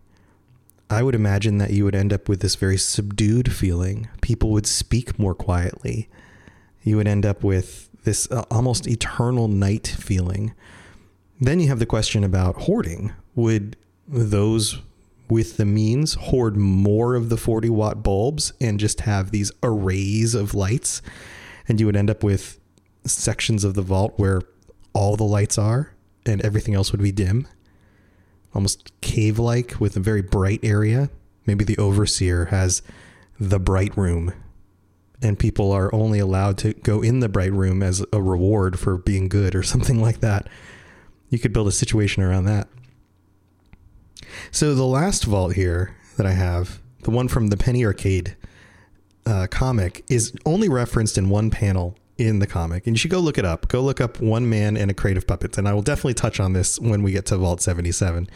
I 0.88 1.02
would 1.02 1.14
imagine 1.14 1.58
that 1.58 1.70
you 1.70 1.84
would 1.84 1.96
end 1.96 2.12
up 2.12 2.28
with 2.28 2.40
this 2.40 2.54
very 2.54 2.78
subdued 2.78 3.52
feeling. 3.52 4.08
People 4.20 4.50
would 4.50 4.66
speak 4.66 5.18
more 5.18 5.34
quietly. 5.34 6.08
You 6.82 6.96
would 6.96 7.08
end 7.08 7.26
up 7.26 7.42
with 7.42 7.88
this 8.04 8.30
uh, 8.30 8.44
almost 8.50 8.86
eternal 8.86 9.48
night 9.48 9.88
feeling. 9.88 10.54
Then 11.40 11.58
you 11.58 11.68
have 11.68 11.80
the 11.80 11.86
question 11.86 12.22
about 12.22 12.62
hoarding. 12.62 13.12
Would 13.34 13.76
those 14.06 14.80
with 15.28 15.56
the 15.56 15.64
means 15.64 16.14
hoard 16.14 16.56
more 16.56 17.16
of 17.16 17.30
the 17.30 17.36
40 17.36 17.68
watt 17.70 18.04
bulbs 18.04 18.52
and 18.60 18.78
just 18.78 19.00
have 19.00 19.32
these 19.32 19.50
arrays 19.64 20.36
of 20.36 20.54
lights? 20.54 21.02
And 21.66 21.80
you 21.80 21.86
would 21.86 21.96
end 21.96 22.10
up 22.10 22.22
with 22.22 22.60
sections 23.04 23.64
of 23.64 23.74
the 23.74 23.82
vault 23.82 24.14
where 24.16 24.40
all 24.92 25.16
the 25.16 25.24
lights 25.24 25.58
are 25.58 25.92
and 26.24 26.40
everything 26.42 26.74
else 26.74 26.92
would 26.92 27.02
be 27.02 27.12
dim 27.12 27.48
almost 28.56 28.90
cave 29.02 29.38
like 29.38 29.78
with 29.78 29.96
a 29.96 30.00
very 30.00 30.22
bright 30.22 30.60
area. 30.62 31.10
Maybe 31.44 31.62
the 31.62 31.76
overseer 31.76 32.46
has 32.46 32.82
the 33.38 33.60
bright 33.60 33.94
room, 33.96 34.32
and 35.20 35.38
people 35.38 35.70
are 35.70 35.94
only 35.94 36.18
allowed 36.18 36.56
to 36.58 36.72
go 36.72 37.02
in 37.02 37.20
the 37.20 37.28
bright 37.28 37.52
room 37.52 37.82
as 37.82 38.04
a 38.14 38.20
reward 38.20 38.78
for 38.78 38.96
being 38.96 39.28
good 39.28 39.54
or 39.54 39.62
something 39.74 40.00
like 40.00 40.20
that. 40.20 40.48
You 41.28 41.38
could 41.38 41.52
build 41.52 41.68
a 41.68 41.72
situation 41.72 42.22
around 42.22 42.44
that. 42.46 42.68
So 44.50 44.74
the 44.74 44.86
last 44.86 45.24
vault 45.24 45.52
here 45.52 45.94
that 46.16 46.26
I 46.26 46.32
have, 46.32 46.80
the 47.02 47.10
one 47.10 47.28
from 47.28 47.48
the 47.48 47.56
Penny 47.56 47.84
Arcade 47.84 48.36
uh, 49.26 49.48
comic, 49.50 50.02
is 50.08 50.32
only 50.46 50.68
referenced 50.68 51.18
in 51.18 51.28
one 51.28 51.50
panel 51.50 51.96
in 52.18 52.38
the 52.38 52.46
comic, 52.46 52.86
and 52.86 52.96
you 52.96 52.98
should 52.98 53.10
go 53.10 53.20
look 53.20 53.38
it 53.38 53.44
up. 53.44 53.68
Go 53.68 53.82
look 53.82 54.00
up 54.00 54.20
One 54.20 54.48
Man 54.48 54.76
and 54.76 54.90
a 54.90 54.94
Crate 54.94 55.16
of 55.16 55.26
Puppets, 55.26 55.58
and 55.58 55.68
I 55.68 55.74
will 55.74 55.82
definitely 55.82 56.14
touch 56.14 56.40
on 56.40 56.52
this 56.52 56.78
when 56.80 57.02
we 57.02 57.12
get 57.12 57.26
to 57.26 57.36
Vault 57.36 57.60
77. 57.60 58.28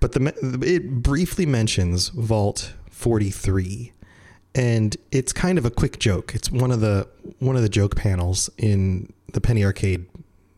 But 0.00 0.12
the 0.12 0.60
it 0.62 1.02
briefly 1.02 1.46
mentions 1.46 2.08
Vault 2.08 2.72
43, 2.90 3.92
and 4.54 4.96
it's 5.12 5.32
kind 5.32 5.56
of 5.56 5.64
a 5.64 5.70
quick 5.70 5.98
joke. 5.98 6.34
It's 6.34 6.50
one 6.50 6.72
of 6.72 6.80
the 6.80 7.08
one 7.38 7.56
of 7.56 7.62
the 7.62 7.68
joke 7.68 7.96
panels 7.96 8.50
in 8.58 9.12
the 9.32 9.40
Penny 9.40 9.64
Arcade 9.64 10.06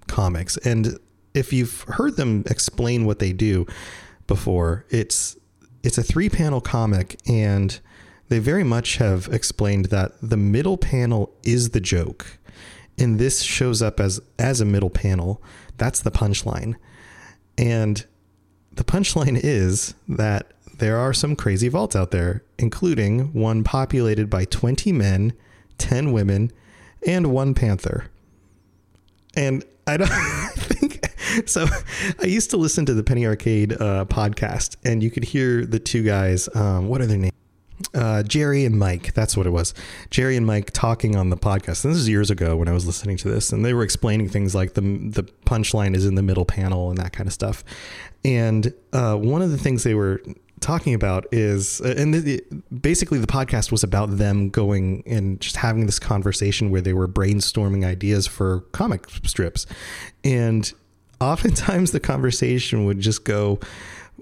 comics, 0.06 0.56
and 0.58 0.98
if 1.34 1.52
you've 1.52 1.82
heard 1.82 2.16
them 2.16 2.44
explain 2.46 3.04
what 3.04 3.18
they 3.18 3.32
do 3.32 3.66
before, 4.26 4.86
it's 4.88 5.36
it's 5.82 5.98
a 5.98 6.02
three 6.02 6.30
panel 6.30 6.62
comic 6.62 7.20
and 7.28 7.78
they 8.28 8.38
very 8.38 8.64
much 8.64 8.96
have 8.96 9.28
explained 9.30 9.86
that 9.86 10.12
the 10.22 10.36
middle 10.38 10.78
panel 10.78 11.30
is 11.42 11.70
the 11.70 11.80
joke 11.80 12.38
and 12.98 13.18
this 13.18 13.42
shows 13.42 13.82
up 13.82 14.00
as 14.00 14.20
as 14.38 14.60
a 14.60 14.64
middle 14.64 14.90
panel. 14.90 15.42
That's 15.76 16.00
the 16.00 16.10
punchline. 16.10 16.76
And 17.58 18.04
the 18.72 18.84
punchline 18.84 19.38
is 19.42 19.94
that 20.08 20.52
there 20.78 20.98
are 20.98 21.12
some 21.12 21.36
crazy 21.36 21.68
vaults 21.68 21.94
out 21.94 22.10
there, 22.10 22.42
including 22.58 23.32
one 23.32 23.62
populated 23.62 24.28
by 24.28 24.44
20 24.44 24.92
men, 24.92 25.32
10 25.78 26.12
women, 26.12 26.50
and 27.06 27.28
one 27.28 27.54
panther. 27.54 28.10
And 29.36 29.64
I 29.86 29.96
don't 29.96 30.08
think 30.56 31.00
so. 31.48 31.66
I 32.20 32.26
used 32.26 32.50
to 32.50 32.56
listen 32.56 32.86
to 32.86 32.94
the 32.94 33.04
Penny 33.04 33.26
Arcade 33.26 33.74
uh, 33.74 34.04
podcast, 34.06 34.76
and 34.84 35.02
you 35.02 35.10
could 35.10 35.24
hear 35.24 35.64
the 35.64 35.78
two 35.78 36.02
guys. 36.02 36.48
Um, 36.54 36.88
what 36.88 37.00
are 37.00 37.06
their 37.06 37.18
names? 37.18 37.32
Uh, 37.94 38.22
Jerry 38.22 38.64
and 38.64 38.78
Mike. 38.78 39.14
That's 39.14 39.36
what 39.36 39.46
it 39.46 39.50
was. 39.50 39.74
Jerry 40.10 40.36
and 40.36 40.46
Mike 40.46 40.70
talking 40.72 41.16
on 41.16 41.30
the 41.30 41.36
podcast. 41.36 41.84
And 41.84 41.92
this 41.92 42.00
is 42.00 42.08
years 42.08 42.30
ago 42.30 42.56
when 42.56 42.68
I 42.68 42.72
was 42.72 42.86
listening 42.86 43.16
to 43.18 43.28
this, 43.28 43.52
and 43.52 43.64
they 43.64 43.74
were 43.74 43.82
explaining 43.82 44.28
things 44.28 44.54
like 44.54 44.74
the 44.74 44.80
the 44.80 45.24
punchline 45.46 45.94
is 45.94 46.06
in 46.06 46.14
the 46.14 46.22
middle 46.22 46.44
panel 46.44 46.90
and 46.90 46.98
that 46.98 47.12
kind 47.12 47.26
of 47.26 47.32
stuff. 47.32 47.64
And 48.24 48.72
uh, 48.92 49.16
one 49.16 49.42
of 49.42 49.50
the 49.50 49.58
things 49.58 49.84
they 49.84 49.94
were 49.94 50.22
talking 50.60 50.94
about 50.94 51.26
is, 51.30 51.82
uh, 51.82 51.94
and 51.96 52.14
the, 52.14 52.42
basically 52.80 53.18
the 53.18 53.26
podcast 53.26 53.70
was 53.70 53.82
about 53.82 54.16
them 54.16 54.48
going 54.48 55.02
and 55.04 55.38
just 55.40 55.56
having 55.56 55.84
this 55.84 55.98
conversation 55.98 56.70
where 56.70 56.80
they 56.80 56.94
were 56.94 57.06
brainstorming 57.06 57.84
ideas 57.84 58.26
for 58.26 58.60
comic 58.72 59.08
strips, 59.24 59.66
and 60.22 60.72
oftentimes 61.20 61.92
the 61.92 62.00
conversation 62.00 62.84
would 62.86 63.00
just 63.00 63.24
go 63.24 63.58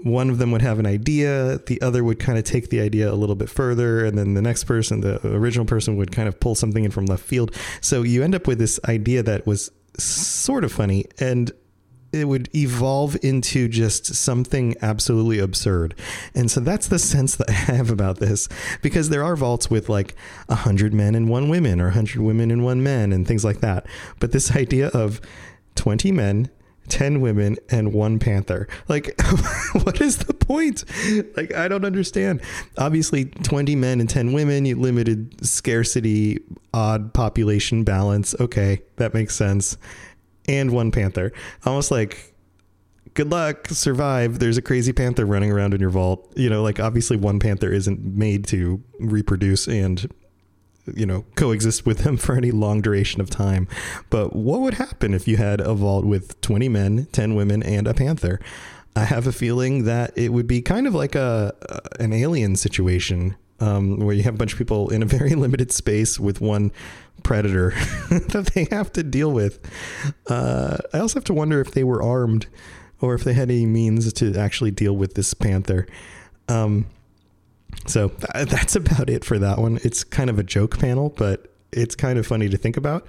one 0.03 0.31
of 0.31 0.39
them 0.39 0.51
would 0.51 0.63
have 0.63 0.79
an 0.79 0.87
idea, 0.87 1.59
the 1.67 1.81
other 1.81 2.03
would 2.03 2.19
kind 2.19 2.39
of 2.39 2.45
take 2.45 2.71
the 2.71 2.81
idea 2.81 3.11
a 3.11 3.15
little 3.15 3.37
bit 3.37 3.49
further, 3.49 4.05
and 4.05 4.19
then 4.19 4.35
the 4.35 4.43
next 4.43 4.65
person, 4.65 5.01
the 5.01 5.25
original 5.27 5.65
person, 5.65 5.97
would 5.97 6.13
kind 6.13 6.29
of 6.29 6.41
pull 6.41 6.55
something 6.55 6.85
in 6.85 6.91
from 6.91 7.07
left 7.07 7.25
field. 7.25 7.55
So 7.81 8.03
you 8.03 8.23
end 8.23 8.35
up 8.35 8.47
with 8.47 8.59
this 8.59 8.81
idea 8.89 9.23
that 9.23 9.47
was 9.47 9.71
sort 9.99 10.65
of 10.65 10.73
funny. 10.73 11.07
And 11.19 11.53
it 12.13 12.29
would 12.29 12.55
evolve 12.55 13.17
into 13.23 13.69
just 13.69 14.15
something 14.15 14.77
absolutely 14.83 15.39
absurd. 15.39 15.95
And 16.35 16.51
so 16.51 16.61
that's 16.61 16.89
the 16.89 16.99
sense 16.99 17.37
that 17.37 17.49
I 17.49 17.53
have 17.53 17.91
about 17.91 18.19
this 18.19 18.49
because 18.83 19.09
there 19.09 19.25
are 19.25 19.35
vaults 19.35 19.71
with 19.71 19.89
like 19.89 20.15
a 20.49 20.55
hundred 20.55 20.93
men 20.93 21.15
and 21.15 21.29
one 21.29 21.49
women 21.49 21.81
or 21.81 21.89
a 21.89 21.93
hundred 21.93 22.21
women 22.21 22.51
and 22.51 22.65
one 22.65 22.83
man 22.83 23.13
and 23.13 23.27
things 23.27 23.45
like 23.45 23.61
that. 23.61 23.87
But 24.21 24.33
this 24.33 24.55
idea 24.55 24.89
of 24.89 25.21
20 25.75 26.13
men 26.13 26.51
10 26.89 27.21
women 27.21 27.57
and 27.71 27.93
one 27.93 28.19
panther. 28.19 28.69
Like, 28.89 29.15
what 29.83 30.01
is 30.01 30.19
the 30.19 30.35
point? 30.35 30.85
Like, 31.37 31.55
I 31.55 31.69
don't 31.69 31.85
understand. 31.85 32.43
Obviously, 32.79 33.27
20 33.27 33.77
men 33.77 34.01
and 34.01 34.09
10 34.09 34.33
women, 34.33 34.65
you 34.65 34.77
limited 34.77 35.45
scarcity, 35.47 36.41
odd 36.75 37.15
population 37.15 37.85
balance. 37.85 38.35
Okay, 38.41 38.83
that 38.97 39.15
makes 39.15 39.35
sense. 39.35 39.77
And 40.49 40.73
one 40.73 40.91
panther. 40.91 41.33
Almost 41.65 41.91
like, 41.91 42.35
good 43.15 43.31
luck, 43.31 43.69
survive. 43.69 44.39
There's 44.39 44.57
a 44.57 44.63
crazy 44.63 44.93
panther 44.93 45.25
running 45.25 45.53
around 45.53 45.75
in 45.75 45.81
your 45.81 45.91
vault. 45.91 46.33
You 46.37 46.51
know, 46.51 46.63
like, 46.63 46.81
obviously, 46.81 47.17
one 47.17 47.39
panther 47.39 47.73
isn't 47.73 48.05
made 48.05 48.47
to 48.49 48.83
reproduce 48.99 49.69
and 49.69 50.13
you 50.87 51.07
know 51.07 51.25
coexist 51.35 51.87
with 51.87 51.99
them 51.99 52.17
for 52.19 52.37
any 52.37 52.51
long 52.51 52.81
duration 52.81 53.21
of 53.21 53.31
time. 53.31 53.69
But 54.11 54.35
what 54.35 54.61
would 54.61 54.75
happen 54.75 55.15
if 55.15 55.27
you 55.29 55.37
had 55.37 55.61
a 55.61 55.75
vault 55.75 56.05
with 56.05 56.41
20 56.41 56.69
men 56.69 57.07
10 57.13 57.35
women 57.35 57.63
and 57.63 57.87
a 57.87 57.95
panther? 57.95 58.41
I 58.95 59.05
have 59.05 59.27
a 59.27 59.33
feeling 59.33 59.85
that 59.85 60.13
it 60.17 60.33
would 60.33 60.47
be 60.47 60.61
kind 60.61 60.87
of 60.87 60.95
like 60.95 61.15
a 61.15 61.55
an 61.99 62.13
alien 62.13 62.57
situation 62.57 63.37
um, 63.61 64.01
where 64.01 64.15
you 64.15 64.23
have 64.25 64.35
a 64.35 64.39
bunch 64.39 64.53
of 64.53 64.59
people 64.59 64.91
in 64.91 65.03
a 65.03 65.07
very 65.07 65.35
limited 65.35 65.73
space 65.73 66.19
with 66.19 66.41
one 66.41 66.73
predator 67.23 67.71
that 68.11 68.51
they 68.55 68.67
have 68.71 68.93
to 68.93 69.03
deal 69.03 69.31
with. 69.31 69.61
Uh, 70.29 70.79
i 70.93 70.99
also 70.99 71.19
have 71.19 71.25
to 71.25 71.35
wonder 71.35 71.61
if 71.61 71.71
they 71.71 71.85
were 71.85 72.03
armed 72.03 72.47
or 73.01 73.15
if 73.15 73.25
they 73.25 73.33
had 73.33 73.51
any 73.51 73.67
means 73.67 74.13
to 74.13 74.37
actually 74.37 74.71
deal 74.71 74.97
with 74.97 75.15
this 75.15 75.33
panther. 75.35 75.87
Um, 76.49 76.87
so 77.87 78.09
that's 78.35 78.77
about 78.77 79.11
it 79.11 79.25
for 79.25 79.39
that 79.39 79.59
one. 79.59 79.79
It's 79.83 80.05
kind 80.05 80.31
of 80.31 80.39
a 80.39 80.43
joke 80.43 80.79
panel, 80.79 81.11
but 81.11 81.53
it's 81.73 81.95
kind 81.95 82.19
of 82.19 82.27
funny 82.27 82.49
to 82.49 82.57
think 82.57 82.77
about. 82.77 83.07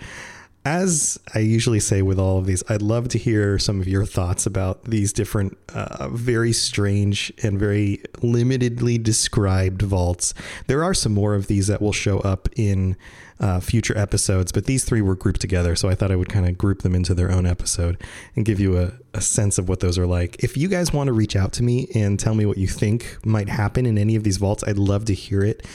As 0.66 1.20
I 1.36 1.40
usually 1.40 1.82
say 1.82 2.02
with 2.02 2.18
all 2.18 2.38
of 2.38 2.46
these, 2.46 2.64
I'd 2.70 2.82
love 2.82 3.10
to 3.10 3.18
hear 3.18 3.60
some 3.60 3.82
of 3.82 3.88
your 3.88 4.06
thoughts 4.06 4.46
about 4.46 4.86
these 4.86 5.12
different, 5.12 5.58
uh, 5.74 6.08
very 6.08 6.54
strange 6.54 7.34
and 7.44 7.60
very 7.60 8.02
limitedly 8.20 9.04
described 9.04 9.82
vaults. 9.82 10.34
There 10.68 10.82
are 10.82 10.94
some 10.94 11.14
more 11.14 11.36
of 11.36 11.48
these 11.48 11.68
that 11.68 11.82
will 11.82 11.92
show 11.92 12.20
up 12.20 12.48
in 12.56 12.96
uh, 13.40 13.60
future 13.60 13.98
episodes, 13.98 14.52
but 14.52 14.66
these 14.66 14.86
three 14.86 15.02
were 15.02 15.16
grouped 15.16 15.42
together. 15.42 15.76
So 15.76 15.90
I 15.90 15.96
thought 15.96 16.12
I 16.12 16.16
would 16.16 16.30
kind 16.30 16.48
of 16.48 16.58
group 16.58 16.82
them 16.82 16.96
into 16.96 17.14
their 17.14 17.32
own 17.32 17.46
episode 17.46 18.02
and 18.36 18.46
give 18.46 18.60
you 18.60 18.78
a, 18.78 18.94
a 19.14 19.22
sense 19.22 19.58
of 19.58 19.68
what 19.68 19.80
those 19.80 19.98
are 19.98 20.08
like. 20.08 20.44
If 20.44 20.58
you 20.58 20.68
guys 20.68 20.94
want 20.94 21.08
to 21.08 21.14
reach 21.14 21.36
out 21.36 21.52
to 21.54 21.64
me 21.64 21.88
and 21.96 22.20
tell 22.20 22.36
me 22.36 22.46
what 22.46 22.58
you 22.58 22.68
think 22.68 23.18
might 23.26 23.50
happen 23.50 23.86
in 23.86 23.98
any 23.98 24.16
of 24.16 24.24
these 24.24 24.38
vaults, 24.38 24.64
I'd 24.64 24.78
love 24.78 25.06
to 25.06 25.14
hear 25.14 25.44
it. 25.44 25.66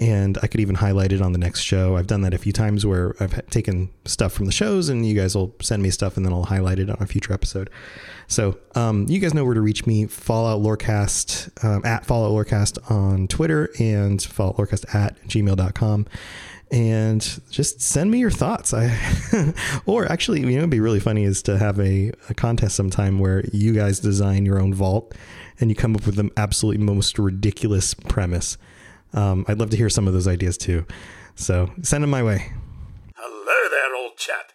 And 0.00 0.38
I 0.42 0.46
could 0.46 0.60
even 0.60 0.76
highlight 0.76 1.12
it 1.12 1.20
on 1.20 1.32
the 1.32 1.38
next 1.38 1.60
show. 1.60 1.96
I've 1.96 2.06
done 2.06 2.20
that 2.20 2.32
a 2.32 2.38
few 2.38 2.52
times 2.52 2.86
where 2.86 3.16
I've 3.18 3.44
taken 3.50 3.90
stuff 4.04 4.32
from 4.32 4.46
the 4.46 4.52
shows 4.52 4.88
and 4.88 5.04
you 5.04 5.14
guys 5.14 5.34
will 5.34 5.56
send 5.60 5.82
me 5.82 5.90
stuff 5.90 6.16
and 6.16 6.24
then 6.24 6.32
I'll 6.32 6.44
highlight 6.44 6.78
it 6.78 6.88
on 6.88 6.98
a 7.00 7.06
future 7.06 7.32
episode. 7.32 7.68
So 8.28 8.58
um, 8.76 9.06
you 9.08 9.18
guys 9.18 9.34
know 9.34 9.44
where 9.44 9.54
to 9.54 9.60
reach 9.60 9.86
me. 9.86 10.06
Fallout 10.06 10.60
Lorecast 10.60 11.64
um, 11.64 11.84
at 11.84 12.06
Fallout 12.06 12.30
Lorecast 12.30 12.90
on 12.90 13.26
Twitter 13.26 13.70
and 13.80 14.22
Fallout 14.22 14.56
Lorecast 14.56 14.94
at 14.94 15.20
gmail.com 15.26 16.06
and 16.70 17.40
just 17.50 17.80
send 17.80 18.10
me 18.10 18.18
your 18.18 18.30
thoughts. 18.30 18.74
I, 18.74 18.96
or 19.86 20.10
actually, 20.10 20.40
you 20.40 20.46
know, 20.46 20.58
it'd 20.58 20.70
be 20.70 20.80
really 20.80 21.00
funny 21.00 21.24
is 21.24 21.42
to 21.44 21.58
have 21.58 21.78
a, 21.80 22.12
a 22.28 22.34
contest 22.34 22.76
sometime 22.76 23.18
where 23.18 23.44
you 23.52 23.72
guys 23.72 24.00
design 24.00 24.44
your 24.44 24.60
own 24.60 24.74
vault 24.74 25.14
and 25.60 25.70
you 25.70 25.76
come 25.76 25.94
up 25.94 26.06
with 26.06 26.16
the 26.16 26.30
absolutely 26.36 26.84
most 26.84 27.18
ridiculous 27.18 27.94
premise. 27.94 28.58
Um, 29.12 29.44
I'd 29.48 29.58
love 29.58 29.70
to 29.70 29.76
hear 29.76 29.88
some 29.88 30.06
of 30.06 30.12
those 30.12 30.28
ideas 30.28 30.58
too. 30.58 30.86
So 31.34 31.70
send 31.82 32.02
them 32.02 32.10
my 32.10 32.22
way. 32.22 32.52
Hello 33.16 33.70
there, 33.70 33.96
old 33.96 34.16
chap. 34.16 34.52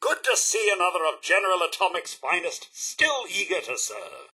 Good 0.00 0.22
to 0.24 0.36
see 0.36 0.70
another 0.74 1.04
of 1.04 1.22
General 1.22 1.58
Atomic's 1.60 2.14
finest 2.14 2.68
still 2.72 3.24
eager 3.28 3.60
to 3.60 3.76
serve. 3.76 4.30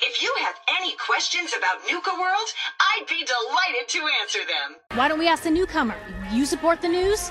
If 0.00 0.20
you 0.22 0.34
have 0.40 0.56
any 0.80 0.94
questions 0.96 1.52
about 1.56 1.78
Nuka 1.88 2.10
World, 2.18 2.48
I'd 2.80 3.06
be 3.08 3.24
delighted 3.24 3.88
to 3.88 4.00
answer 4.20 4.40
them. 4.40 4.76
Why 4.98 5.06
don't 5.06 5.20
we 5.20 5.28
ask 5.28 5.44
the 5.44 5.50
newcomer? 5.50 5.94
You 6.32 6.46
support 6.46 6.82
the 6.82 6.88
news? 6.88 7.30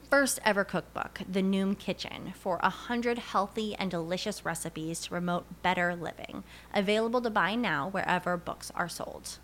first 0.11 0.39
ever 0.43 0.65
cookbook, 0.65 1.21
The 1.27 1.41
Noom 1.41 1.79
Kitchen, 1.79 2.33
for 2.37 2.59
a 2.61 2.69
hundred 2.69 3.17
healthy 3.17 3.73
and 3.75 3.89
delicious 3.89 4.43
recipes 4.43 4.99
to 5.03 5.09
promote 5.09 5.63
better 5.63 5.95
living. 5.95 6.43
Available 6.73 7.21
to 7.21 7.29
buy 7.29 7.55
now 7.55 7.87
wherever 7.87 8.35
books 8.35 8.73
are 8.75 8.89
sold. 8.89 9.39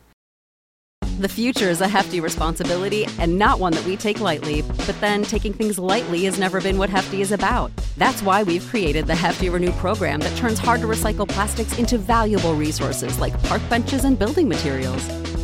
The 1.19 1.29
future 1.29 1.69
is 1.69 1.79
a 1.79 1.87
hefty 1.87 2.19
responsibility 2.19 3.07
and 3.17 3.39
not 3.39 3.61
one 3.61 3.71
that 3.73 3.85
we 3.85 3.95
take 3.95 4.19
lightly. 4.19 4.61
But 4.61 4.99
then 4.99 5.23
taking 5.23 5.53
things 5.53 5.79
lightly 5.79 6.25
has 6.25 6.37
never 6.37 6.59
been 6.59 6.77
what 6.77 6.89
Hefty 6.89 7.21
is 7.21 7.31
about. 7.31 7.71
That's 7.95 8.21
why 8.21 8.43
we've 8.43 8.67
created 8.67 9.07
the 9.07 9.15
Hefty 9.15 9.49
Renew 9.49 9.71
program 9.71 10.19
that 10.19 10.37
turns 10.37 10.59
hard 10.59 10.81
to 10.81 10.87
recycle 10.87 11.27
plastics 11.27 11.79
into 11.79 11.97
valuable 11.97 12.55
resources 12.55 13.19
like 13.19 13.41
park 13.43 13.61
benches 13.69 14.03
and 14.03 14.19
building 14.19 14.49
materials. 14.49 15.07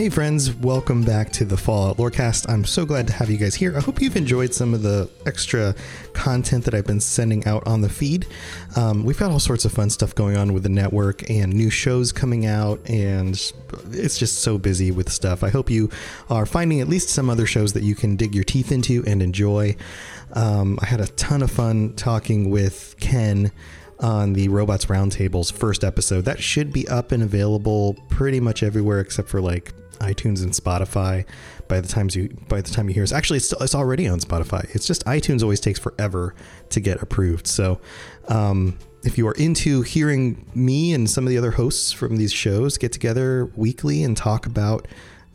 Hey 0.00 0.08
friends, 0.08 0.54
welcome 0.54 1.02
back 1.02 1.30
to 1.32 1.44
the 1.44 1.58
Fallout 1.58 1.98
Lorecast. 1.98 2.48
I'm 2.48 2.64
so 2.64 2.86
glad 2.86 3.06
to 3.08 3.12
have 3.12 3.28
you 3.28 3.36
guys 3.36 3.54
here. 3.54 3.76
I 3.76 3.80
hope 3.80 4.00
you've 4.00 4.16
enjoyed 4.16 4.54
some 4.54 4.72
of 4.72 4.80
the 4.80 5.10
extra 5.26 5.74
content 6.14 6.64
that 6.64 6.72
I've 6.72 6.86
been 6.86 7.00
sending 7.00 7.46
out 7.46 7.66
on 7.66 7.82
the 7.82 7.90
feed. 7.90 8.26
Um, 8.76 9.04
we've 9.04 9.18
got 9.18 9.30
all 9.30 9.38
sorts 9.38 9.66
of 9.66 9.72
fun 9.72 9.90
stuff 9.90 10.14
going 10.14 10.38
on 10.38 10.54
with 10.54 10.62
the 10.62 10.70
network 10.70 11.28
and 11.28 11.52
new 11.52 11.68
shows 11.68 12.12
coming 12.12 12.46
out, 12.46 12.80
and 12.88 13.34
it's 13.90 14.16
just 14.16 14.38
so 14.38 14.56
busy 14.56 14.90
with 14.90 15.12
stuff. 15.12 15.44
I 15.44 15.50
hope 15.50 15.68
you 15.68 15.90
are 16.30 16.46
finding 16.46 16.80
at 16.80 16.88
least 16.88 17.10
some 17.10 17.28
other 17.28 17.44
shows 17.44 17.74
that 17.74 17.82
you 17.82 17.94
can 17.94 18.16
dig 18.16 18.34
your 18.34 18.44
teeth 18.44 18.72
into 18.72 19.04
and 19.06 19.20
enjoy. 19.20 19.76
Um, 20.32 20.78
I 20.80 20.86
had 20.86 21.02
a 21.02 21.08
ton 21.08 21.42
of 21.42 21.50
fun 21.50 21.92
talking 21.92 22.48
with 22.48 22.96
Ken 23.00 23.52
on 23.98 24.32
the 24.32 24.48
Robots 24.48 24.86
Roundtable's 24.86 25.50
first 25.50 25.84
episode. 25.84 26.24
That 26.24 26.42
should 26.42 26.72
be 26.72 26.88
up 26.88 27.12
and 27.12 27.22
available 27.22 27.98
pretty 28.08 28.40
much 28.40 28.62
everywhere 28.62 29.00
except 29.00 29.28
for 29.28 29.42
like 29.42 29.74
iTunes 30.00 30.42
and 30.42 30.52
Spotify. 30.52 31.24
By 31.68 31.80
the 31.80 31.88
times 31.88 32.16
you 32.16 32.36
by 32.48 32.60
the 32.60 32.70
time 32.70 32.88
you 32.88 32.94
hear 32.94 33.04
this, 33.04 33.12
actually, 33.12 33.36
it's, 33.36 33.52
it's 33.60 33.74
already 33.74 34.08
on 34.08 34.18
Spotify. 34.20 34.68
It's 34.74 34.86
just 34.86 35.04
iTunes 35.04 35.42
always 35.42 35.60
takes 35.60 35.78
forever 35.78 36.34
to 36.70 36.80
get 36.80 37.02
approved. 37.02 37.46
So. 37.46 37.80
Um, 38.28 38.78
if 39.02 39.16
you 39.16 39.26
are 39.26 39.32
into 39.32 39.80
hearing 39.80 40.46
me 40.54 40.92
and 40.92 41.08
some 41.08 41.24
of 41.24 41.30
the 41.30 41.38
other 41.38 41.52
hosts 41.52 41.90
from 41.90 42.18
these 42.18 42.32
shows 42.32 42.76
get 42.76 42.92
together 42.92 43.50
weekly 43.56 44.04
and 44.04 44.14
talk 44.14 44.44
about 44.44 44.86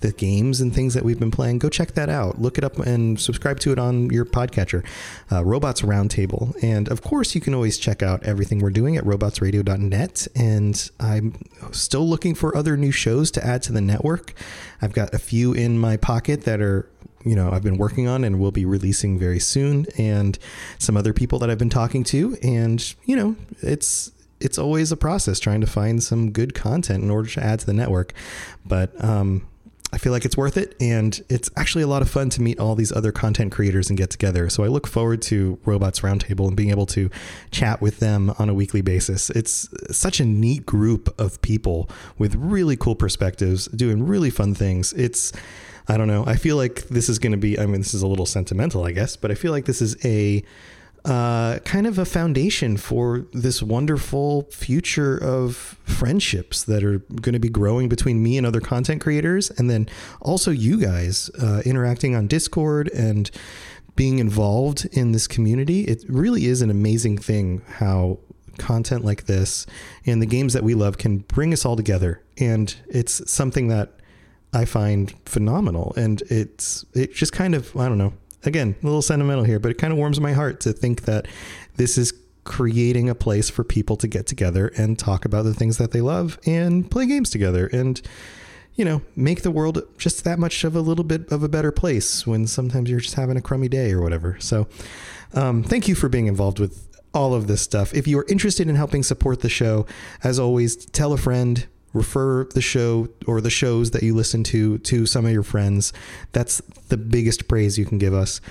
the 0.02 0.12
games 0.12 0.62
and 0.62 0.74
things 0.74 0.94
that 0.94 1.04
we've 1.04 1.20
been 1.20 1.32
playing, 1.32 1.60
go 1.60 1.70
check 1.70 1.94
that 1.94 2.10
out. 2.10 2.40
Look 2.40 2.58
it 2.58 2.64
up 2.64 2.78
and 2.80 3.20
subscribe 3.20 3.60
to 3.62 3.72
it 3.72 3.80
on 3.80 4.10
your 4.10 4.26
podcatcher, 4.26 4.86
uh, 5.32 5.44
Robots 5.44 5.82
Roundtable. 5.82 6.56
And 6.62 6.90
of 6.90 7.02
course, 7.02 7.34
you 7.34 7.42
can 7.42 7.54
always 7.54 7.78
check 7.78 8.04
out 8.04 8.24
everything 8.24 8.60
we're 8.60 8.72
doing 8.72 8.98
at 8.98 9.04
robotsradio.net. 9.04 10.28
And 10.36 10.90
I'm 11.00 11.42
still 11.72 12.08
looking 12.08 12.36
for 12.36 12.56
other 12.56 12.78
new 12.78 12.92
shows 12.92 13.32
to 13.32 13.46
add 13.46 13.64
to 13.64 13.72
the 13.72 13.82
network. 13.82 14.34
I've 14.82 14.94
got 14.94 15.14
a 15.14 15.20
few 15.20 15.54
in 15.54 15.80
my 15.80 15.98
pocket 15.98 16.44
that 16.44 16.62
are 16.62 16.90
you 17.24 17.36
know 17.36 17.50
I've 17.52 17.64
been 17.64 17.78
working 17.78 18.08
on 18.08 18.24
and 18.24 18.40
will 18.40 18.52
be 18.52 18.66
releasing 18.66 19.18
very 19.18 19.40
soon 19.40 19.88
and 19.98 20.38
some 20.78 20.96
other 20.96 21.12
people 21.12 21.40
that 21.40 21.50
I've 21.50 21.58
been 21.58 21.72
talking 21.72 22.04
to 22.06 22.38
and 22.44 22.94
you 23.06 23.16
know 23.16 23.36
it's 23.62 24.12
it's 24.40 24.60
always 24.60 24.92
a 24.92 24.98
process 24.98 25.40
trying 25.40 25.62
to 25.62 25.68
find 25.68 26.04
some 26.04 26.32
good 26.32 26.54
content 26.54 27.04
in 27.04 27.10
order 27.10 27.28
to 27.30 27.44
add 27.44 27.62
to 27.62 27.66
the 27.66 27.74
network 27.74 28.14
but 28.64 28.92
um 29.04 29.48
I 29.96 29.98
feel 29.98 30.12
like 30.12 30.26
it's 30.26 30.36
worth 30.36 30.58
it. 30.58 30.76
And 30.82 31.24
it's 31.30 31.50
actually 31.56 31.84
a 31.84 31.88
lot 31.88 32.02
of 32.02 32.10
fun 32.10 32.30
to 32.32 32.42
meet 32.42 32.60
all 32.60 32.76
these 32.76 32.92
other 32.92 33.14
content 33.14 33.54
creators 33.54 33.90
and 33.90 33.98
get 33.98 34.10
together. 34.10 34.50
So 34.50 34.66
I 34.66 34.68
look 34.68 34.88
forward 34.88 35.22
to 35.24 35.58
Robots 35.64 36.02
Roundtable 36.02 36.50
and 36.50 36.58
being 36.58 36.70
able 36.70 36.86
to 36.88 37.10
chat 37.50 37.82
with 37.82 38.00
them 38.00 38.34
on 38.38 38.50
a 38.50 38.54
weekly 38.54 38.82
basis. 38.82 39.30
It's 39.30 39.70
such 39.96 40.20
a 40.20 40.26
neat 40.26 40.66
group 40.66 41.18
of 41.18 41.42
people 41.42 41.90
with 42.18 42.36
really 42.36 42.76
cool 42.76 42.96
perspectives, 42.96 43.68
doing 43.68 44.06
really 44.06 44.30
fun 44.30 44.54
things. 44.54 44.92
It's, 44.94 45.32
I 45.88 45.96
don't 45.96 46.08
know. 46.08 46.26
I 46.28 46.36
feel 46.36 46.58
like 46.58 46.90
this 46.90 47.08
is 47.08 47.18
going 47.18 47.32
to 47.32 47.38
be, 47.38 47.58
I 47.58 47.66
mean, 47.66 47.80
this 47.80 47.94
is 47.94 48.02
a 48.02 48.08
little 48.08 48.26
sentimental, 48.26 48.84
I 48.84 48.92
guess, 48.92 49.16
but 49.16 49.32
I 49.32 49.36
feel 49.36 49.54
like 49.54 49.64
this 49.64 49.82
is 49.82 49.96
a, 50.06 50.44
uh, 51.06 51.60
kind 51.60 51.86
of 51.86 52.00
a 52.00 52.06
foundation 52.06 52.78
for 52.78 53.28
this 53.32 53.62
wonderful 53.62 54.44
future 54.52 55.18
of 55.18 55.56
friendships 55.84 56.64
that 56.64 56.84
are 56.84 56.98
going 57.22 57.34
to 57.34 57.40
be 57.40 57.50
growing 57.50 57.88
between 57.88 58.24
me 58.24 58.38
and 58.38 58.46
other 58.46 58.60
content 58.60 59.02
creators, 59.02 59.52
and 59.52 59.70
then 59.70 59.88
also 60.20 60.50
you 60.50 60.80
guys 60.80 61.30
uh, 61.40 61.62
interacting 61.64 62.16
on 62.16 62.28
Discord 62.28 62.90
and 62.90 63.30
being 63.96 64.18
involved 64.18 64.86
in 64.94 65.12
this 65.12 65.28
community. 65.28 65.82
It 65.82 66.04
really 66.10 66.48
is 66.48 66.64
an 66.64 66.72
amazing 66.72 67.20
thing 67.20 67.62
how 67.78 68.18
content 68.58 69.06
like 69.06 69.26
this 69.26 69.68
and 70.06 70.22
the 70.22 70.26
games 70.26 70.54
that 70.54 70.64
we 70.64 70.74
love 70.74 70.98
can 70.98 71.20
bring 71.20 71.54
us 71.54 71.66
all 71.66 71.76
together, 71.76 72.24
and 72.40 72.76
it's 72.88 73.32
something 73.32 73.68
that 73.68 73.92
I 74.54 74.66
find 74.66 75.14
phenomenal, 75.26 75.94
and 75.96 76.24
it's 76.32 76.84
it 76.94 77.14
just 77.14 77.32
kind 77.32 77.54
of 77.54 77.76
I 77.78 77.88
don't 77.88 78.00
know 78.00 78.14
again, 78.48 78.76
a 78.82 78.86
little 78.86 79.02
sentimental 79.02 79.44
here, 79.44 79.60
but 79.60 79.72
it 79.72 79.78
kind 79.78 79.92
of 79.92 79.98
warms 79.98 80.20
my 80.20 80.34
heart 80.34 80.60
to 80.62 80.74
think 80.74 81.04
that 81.04 81.28
this 81.76 81.98
is 81.98 82.14
creating 82.46 83.10
a 83.10 83.16
place 83.16 83.50
for 83.50 83.64
people 83.64 83.98
to 83.98 84.08
get 84.08 84.28
together 84.28 84.72
and 84.78 85.00
talk 85.00 85.26
about 85.26 85.44
the 85.44 85.54
things 85.54 85.78
that 85.78 85.92
they 85.92 86.02
love 86.02 86.40
and 86.46 86.90
play 86.92 87.06
games 87.08 87.32
together 87.32 87.68
and 87.74 88.04
you 88.76 88.86
know 88.86 89.02
make 89.16 89.42
the 89.42 89.50
world 89.50 89.82
just 89.98 90.24
that 90.24 90.38
much 90.38 90.64
of 90.64 90.76
a 90.76 90.80
little 90.80 91.04
bit 91.04 91.30
of 91.32 91.42
a 91.42 91.50
better 91.50 91.72
place 91.72 92.28
when 92.28 92.46
sometimes 92.46 92.90
you're 92.90 93.00
just 93.00 93.16
having 93.16 93.36
a 93.36 93.42
crummy 93.42 93.68
day 93.68 93.92
or 93.92 94.02
whatever. 94.02 94.38
So 94.40 94.68
um, 95.34 95.64
thank 95.64 95.88
you 95.88 95.96
for 95.96 96.08
being 96.08 96.28
involved 96.28 96.60
with 96.60 96.88
all 97.14 97.34
of 97.34 97.48
this 97.48 97.62
stuff. 97.62 97.94
If 97.94 98.08
you 98.08 98.20
are 98.20 98.26
interested 98.30 98.70
in 98.70 98.76
helping 98.76 99.02
support 99.02 99.40
the 99.40 99.50
show 99.50 99.88
as 100.24 100.38
always 100.38 100.76
tell 100.76 101.14
a 101.14 101.18
friend 101.18 101.66
refer 101.96 102.44
the 102.54 102.62
show 102.62 103.08
or 103.26 103.42
the 103.42 103.50
shows 103.50 103.92
that 103.92 104.04
you 104.04 104.14
listen 104.14 104.44
to 104.44 104.78
to 104.80 105.06
some 105.06 105.26
of 105.26 105.32
your 105.32 105.44
friends. 105.44 105.94
That's 106.34 106.62
the 106.90 106.98
biggest 106.98 107.48
praise 107.48 107.78
you 107.78 107.86
can 107.86 107.98
give 107.98 108.14
us. 108.14 108.42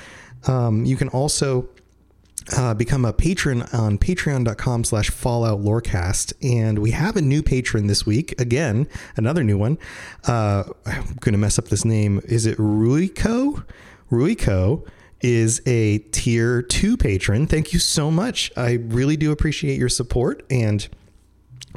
Um, 0.47 0.85
you 0.85 0.97
can 0.97 1.09
also 1.11 1.69
uh, 2.57 2.75
become 2.75 3.05
a 3.05 3.13
patron 3.13 3.63
on 3.73 3.99
patreon.com 3.99 4.85
slash 4.85 5.11
fallout 5.11 5.61
lorecast. 5.61 6.33
And 6.43 6.79
we 6.79 6.91
have 6.91 7.17
a 7.17 7.23
new 7.23 7.43
patron 7.43 7.87
this 7.87 8.05
week. 8.05 8.39
Again 8.41 8.89
another 9.17 9.45
new 9.45 9.59
one. 9.59 9.79
Uh, 10.27 10.65
i'm 10.87 11.17
gonna 11.21 11.39
mess 11.39 11.59
up 11.59 11.69
this 11.69 11.85
name. 11.85 12.21
Is 12.25 12.47
it 12.47 12.59
ruiko? 12.59 13.65
Ruiko 14.11 14.87
is 15.21 15.63
a 15.65 15.99
tier 15.99 16.61
2 16.61 16.97
patron. 16.99 17.47
Thank 17.47 17.73
you 17.73 17.79
so 17.79 18.11
much. 18.11 18.53
I 18.57 18.73
really 18.73 19.17
do 19.17 19.33
appreciate 19.33 19.79
your 19.79 19.89
support 19.89 20.45
and 20.51 20.87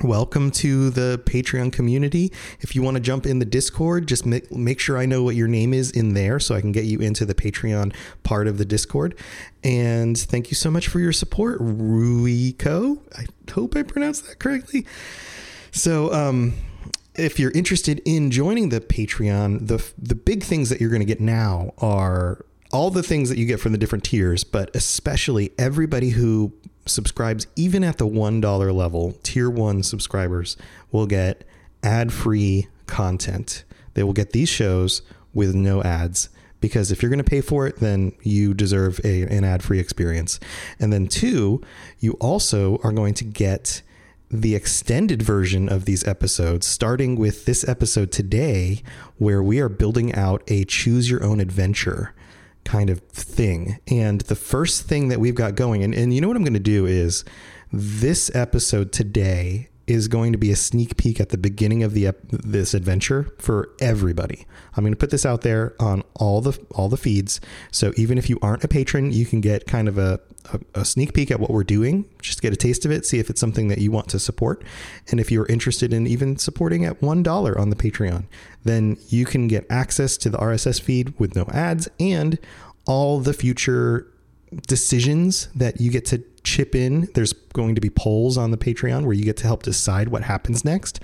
welcome 0.04 0.52
to 0.52 0.92
the 0.92 1.22
patreon 1.26 1.74
community. 1.74 2.32
If 2.60 2.76
you 2.76 2.84
want 2.84 2.96
to 2.96 3.02
jump 3.02 3.26
in 3.26 3.40
the 3.40 3.46
discord 3.46 4.08
just 4.08 4.26
make, 4.26 4.52
make 4.52 4.80
sure 4.80 4.98
i 4.98 5.06
know 5.06 5.24
what 5.24 5.36
your 5.36 5.48
name 5.48 5.74
is 5.74 5.90
in 5.90 6.14
there 6.14 6.40
so 6.40 6.54
i 6.54 6.62
can 6.62 6.72
get 6.72 6.86
you 6.86 7.00
into 7.00 7.26
the 7.26 7.34
patreon 7.34 7.94
part 8.24 8.48
of 8.48 8.58
the 8.58 8.66
discord. 8.66 9.18
And 9.64 10.18
thank 10.18 10.52
you 10.52 10.56
so 10.56 10.70
much 10.70 10.88
for 10.88 11.00
your 11.00 11.12
support 11.12 11.60
ruiko. 11.60 13.00
I 13.18 13.26
hope 13.52 13.76
i 13.76 13.84
pronounced 13.84 14.28
that 14.28 14.40
correctly. 14.40 14.86
So 15.72 16.14
um 16.14 16.54
if 17.16 17.40
you're 17.40 17.52
interested 17.52 18.00
in 18.06 18.30
joining 18.30 18.70
the 18.70 18.80
patreon 18.80 19.68
the 19.68 19.84
the 19.98 20.16
big 20.16 20.44
things 20.44 20.70
that 20.70 20.80
you're 20.80 20.92
going 20.92 21.02
to 21.02 21.06
get 21.06 21.20
now 21.20 21.74
are 21.80 22.46
all 22.72 22.92
the 22.92 23.04
things 23.04 23.30
that 23.30 23.38
you 23.38 23.46
get 23.46 23.60
from 23.62 23.72
the 23.72 23.78
different 23.78 24.04
tiers, 24.04 24.44
but 24.44 24.76
especially 24.76 25.52
everybody 25.58 26.10
who 26.10 26.54
subscribes, 26.90 27.48
even 27.56 27.84
at 27.84 27.98
the 27.98 28.08
$1 28.08 28.76
level, 28.76 29.18
tier 29.24 29.50
one 29.50 29.84
subscribers 29.84 30.58
will 30.92 31.08
get 31.08 31.44
ad 31.84 32.12
free 32.12 32.68
content. 32.86 33.64
They 33.94 34.04
will 34.04 34.14
get 34.14 34.32
these 34.32 34.50
shows 34.50 35.02
with 35.34 35.56
no 35.56 35.84
ads 35.84 36.30
because 36.60 36.92
if 36.92 37.02
you're 37.02 37.10
going 37.10 37.24
to 37.24 37.24
pay 37.24 37.42
for 37.42 37.68
it, 37.68 37.78
then 37.78 38.14
you 38.22 38.54
deserve 38.54 39.00
a, 39.04 39.24
an 39.24 39.44
ad 39.44 39.64
free 39.64 39.80
experience. 39.80 40.40
And 40.80 40.92
then, 40.92 41.08
two, 41.08 41.62
you 42.00 42.14
also 42.14 42.80
are 42.84 42.92
going 42.92 43.14
to 43.16 43.24
get 43.24 43.82
the 44.30 44.56
extended 44.56 45.22
version 45.22 45.70
of 45.70 45.86
these 45.86 46.06
episodes, 46.06 46.68
starting 46.68 47.16
with 47.16 47.46
this 47.46 47.68
episode 47.68 48.12
today, 48.12 48.82
where 49.18 49.42
we 49.42 49.60
are 49.60 49.70
building 49.70 50.14
out 50.16 50.44
a 50.48 50.66
choose 50.66 51.10
your 51.10 51.24
own 51.24 51.40
adventure 51.40 52.14
kind 52.68 52.90
of 52.90 53.00
thing. 53.00 53.80
And 53.88 54.22
the 54.22 54.36
first 54.36 54.84
thing 54.84 55.08
that 55.08 55.20
we've 55.20 55.34
got 55.34 55.56
going, 55.56 55.84
and, 55.84 55.96
and 55.96 56.14
you 56.14 56.20
know 56.20 56.28
what 56.28 56.36
I'm 56.36 56.44
going 56.44 56.54
to 56.54 56.60
do 56.60 56.86
is 56.86 57.24
this 57.72 58.30
episode 58.36 58.92
today 58.92 59.70
is 59.88 60.10
going 60.10 60.34
to 60.34 60.38
be 60.38 60.52
a 60.52 60.56
sneak 60.56 60.98
peek 60.98 61.20
at 61.20 61.30
the 61.30 61.38
beginning 61.38 61.82
of 61.82 61.94
the 61.94 62.14
this 62.30 62.74
adventure 62.74 63.34
for 63.40 63.70
everybody. 63.80 64.46
I'm 64.76 64.84
going 64.84 64.94
to 64.94 64.98
put 64.98 65.12
this 65.12 65.26
out 65.26 65.42
there 65.42 65.76
on 65.80 66.04
all 66.16 66.42
the 66.42 66.60
all 66.72 66.90
the 66.90 66.98
feeds, 66.98 67.40
so 67.72 67.94
even 67.96 68.18
if 68.18 68.30
you 68.30 68.38
aren't 68.42 68.64
a 68.64 68.68
patron, 68.68 69.14
you 69.14 69.26
can 69.26 69.40
get 69.40 69.66
kind 69.66 69.88
of 69.88 69.98
a, 69.98 70.20
a, 70.52 70.82
a 70.82 70.86
sneak 70.86 71.14
peek 71.14 71.32
at 71.32 71.40
what 71.40 71.50
we're 71.50 71.64
doing, 71.64 72.08
just 72.22 72.42
get 72.42 72.52
a 72.52 72.58
taste 72.58 72.86
of 72.86 72.92
it, 72.92 73.06
see 73.06 73.20
if 73.20 73.30
it's 73.30 73.40
something 73.40 73.70
that 73.70 73.80
you 73.80 73.90
want 73.90 74.10
to 74.10 74.20
support, 74.20 74.64
and 75.10 75.20
if 75.20 75.32
you're 75.32 75.48
interested 75.48 75.94
in 75.94 76.06
even 76.06 76.38
supporting 76.38 76.84
at 76.84 77.02
one 77.02 77.24
dollar 77.24 77.58
on 77.58 77.70
the 77.70 77.76
Patreon, 77.76 78.26
then 78.66 78.98
you 79.08 79.26
can 79.26 79.48
get 79.48 79.66
access 79.70 80.18
to 80.18 80.30
the 80.30 80.38
RSS 80.38 80.82
feed 80.82 81.18
with 81.18 81.36
no 81.36 81.46
ads 81.54 81.88
and 82.00 82.38
all 82.86 83.20
the 83.20 83.34
future 83.34 84.08
decisions 84.68 85.50
that 85.56 85.80
you 85.82 85.92
get 85.92 86.06
to 86.06 86.24
chip 86.48 86.74
in. 86.74 87.10
There's 87.14 87.34
going 87.34 87.76
to 87.76 87.82
be 87.82 87.90
polls 87.90 88.38
on 88.38 88.52
the 88.52 88.58
Patreon 88.58 89.04
where 89.04 89.14
you 89.14 89.26
get 89.26 89.38
to 89.38 89.44
help 89.44 89.64
decide 89.64 90.08
what 90.08 90.24
happens 90.24 90.64
next. 90.64 91.02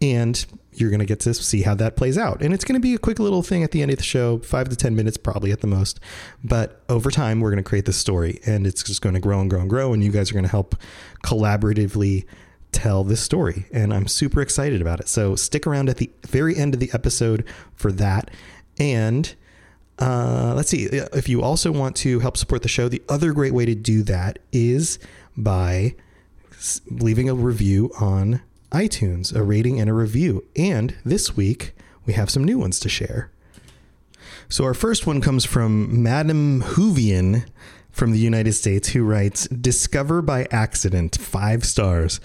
And 0.00 0.44
you're 0.72 0.90
going 0.90 1.00
to 1.00 1.06
get 1.06 1.20
to 1.20 1.34
see 1.34 1.62
how 1.62 1.74
that 1.74 1.96
plays 1.96 2.18
out. 2.18 2.42
And 2.42 2.52
it's 2.52 2.64
going 2.64 2.74
to 2.74 2.80
be 2.80 2.94
a 2.94 2.98
quick 2.98 3.18
little 3.18 3.42
thing 3.42 3.62
at 3.62 3.70
the 3.70 3.82
end 3.82 3.90
of 3.90 3.98
the 3.98 4.02
show, 4.02 4.38
five 4.38 4.68
to 4.70 4.76
10 4.76 4.96
minutes 4.96 5.16
probably 5.16 5.52
at 5.52 5.60
the 5.60 5.66
most. 5.66 6.00
But 6.42 6.82
over 6.88 7.10
time, 7.10 7.40
we're 7.40 7.50
going 7.50 7.62
to 7.62 7.68
create 7.68 7.84
this 7.84 7.96
story 7.96 8.40
and 8.46 8.66
it's 8.66 8.82
just 8.82 9.02
going 9.02 9.14
to 9.14 9.20
grow 9.20 9.40
and 9.40 9.50
grow 9.50 9.60
and 9.60 9.70
grow. 9.70 9.92
And 9.92 10.02
you 10.02 10.10
guys 10.10 10.30
are 10.30 10.34
going 10.34 10.44
to 10.44 10.50
help 10.50 10.76
collaboratively 11.22 12.24
tell 12.72 13.04
this 13.04 13.20
story. 13.20 13.66
And 13.72 13.92
I'm 13.92 14.06
super 14.06 14.40
excited 14.40 14.80
about 14.80 15.00
it. 15.00 15.08
So 15.08 15.36
stick 15.36 15.66
around 15.66 15.88
at 15.90 15.98
the 15.98 16.10
very 16.26 16.56
end 16.56 16.74
of 16.74 16.80
the 16.80 16.90
episode 16.92 17.44
for 17.74 17.92
that. 17.92 18.30
And 18.78 19.34
uh, 19.98 20.52
let's 20.54 20.70
see. 20.70 20.84
If 20.84 21.28
you 21.28 21.42
also 21.42 21.72
want 21.72 21.96
to 21.96 22.20
help 22.20 22.36
support 22.36 22.62
the 22.62 22.68
show, 22.68 22.88
the 22.88 23.02
other 23.08 23.32
great 23.32 23.54
way 23.54 23.64
to 23.64 23.74
do 23.74 24.02
that 24.04 24.38
is 24.52 24.98
by 25.36 25.94
leaving 26.90 27.28
a 27.28 27.34
review 27.34 27.90
on 27.98 28.42
iTunes, 28.72 29.34
a 29.34 29.42
rating 29.42 29.80
and 29.80 29.88
a 29.88 29.94
review. 29.94 30.44
And 30.54 30.94
this 31.04 31.36
week, 31.36 31.72
we 32.04 32.12
have 32.12 32.30
some 32.30 32.44
new 32.44 32.58
ones 32.58 32.78
to 32.80 32.88
share. 32.88 33.30
So 34.48 34.64
our 34.64 34.74
first 34.74 35.06
one 35.06 35.20
comes 35.20 35.44
from 35.44 36.02
Madam 36.02 36.62
Hoovian 36.62 37.46
from 37.90 38.12
the 38.12 38.18
United 38.18 38.52
States, 38.52 38.90
who 38.90 39.02
writes 39.02 39.48
Discover 39.48 40.22
by 40.22 40.46
accident, 40.50 41.16
five 41.16 41.64
stars. 41.64 42.20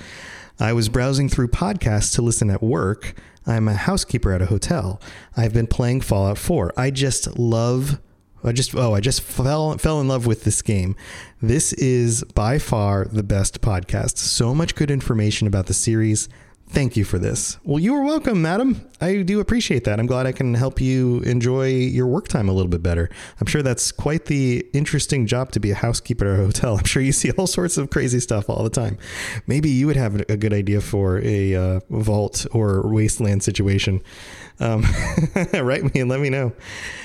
I 0.62 0.74
was 0.74 0.90
browsing 0.90 1.28
through 1.28 1.48
podcasts 1.48 2.14
to 2.16 2.22
listen 2.22 2.52
at 2.52 2.62
work. 2.62 3.16
I'm 3.48 3.68
a 3.68 3.74
housekeeper 3.74 4.32
at 4.32 4.44
a 4.44 4.46
hotel. 4.46 5.02
I've 5.36 5.54
been 5.54 5.66
playing 5.66 6.02
Fallout 6.02 6.38
4. 6.38 6.74
I 6.78 6.92
just 6.92 7.40
love 7.40 8.00
I 8.44 8.52
just 8.52 8.76
oh, 8.76 8.94
I 8.94 9.00
just 9.00 9.22
fell 9.22 9.78
fell 9.78 10.02
in 10.02 10.08
love 10.08 10.26
with 10.26 10.44
this 10.44 10.62
game. 10.62 10.96
This 11.42 11.74
is 11.74 12.24
by 12.36 12.60
far 12.60 13.06
the 13.06 13.24
best 13.24 13.62
podcast. 13.62 14.18
So 14.18 14.56
much 14.56 14.76
good 14.76 14.90
information 14.90 15.48
about 15.48 15.66
the 15.66 15.74
series. 15.74 16.30
Thank 16.72 16.96
you 16.96 17.04
for 17.04 17.20
this. 17.20 17.58
Well, 17.66 17.80
you 17.80 17.94
are 17.96 18.02
welcome, 18.02 18.42
madam. 18.42 18.80
I 19.02 19.24
do 19.24 19.42
appreciate 19.42 19.84
that. 19.84 20.00
I'm 20.00 20.06
glad 20.06 20.26
I 20.26 20.32
can 20.32 20.54
help 20.54 20.80
you 20.80 21.20
enjoy 21.20 21.68
your 21.68 22.08
work 22.08 22.30
time 22.30 22.48
a 22.48 22.54
little 22.54 22.70
bit 22.70 22.82
better. 22.82 23.10
I'm 23.42 23.48
sure 23.48 23.62
that's 23.62 23.92
quite 23.92 24.28
the 24.28 24.66
interesting 24.72 25.28
job 25.28 25.52
to 25.52 25.60
be 25.60 25.72
a 25.72 25.76
housekeeper 25.76 26.26
at 26.26 26.40
a 26.40 26.44
hotel. 26.44 26.78
I'm 26.80 26.86
sure 26.86 27.02
you 27.02 27.12
see 27.12 27.30
all 27.32 27.46
sorts 27.46 27.78
of 27.78 27.90
crazy 27.90 28.22
stuff 28.22 28.50
all 28.50 28.64
the 28.64 28.70
time. 28.70 28.98
Maybe 29.48 29.70
you 29.70 29.86
would 29.86 29.98
have 29.98 30.22
a 30.30 30.38
good 30.38 30.54
idea 30.54 30.80
for 30.80 31.20
a 31.26 31.56
uh, 31.56 31.80
vault 31.90 32.48
or 32.54 32.88
wasteland 32.88 33.44
situation. 33.44 34.02
Um, 34.60 34.86
write 35.54 35.94
me 35.94 36.02
and 36.02 36.10
let 36.10 36.20
me 36.20 36.30
know. 36.30 36.54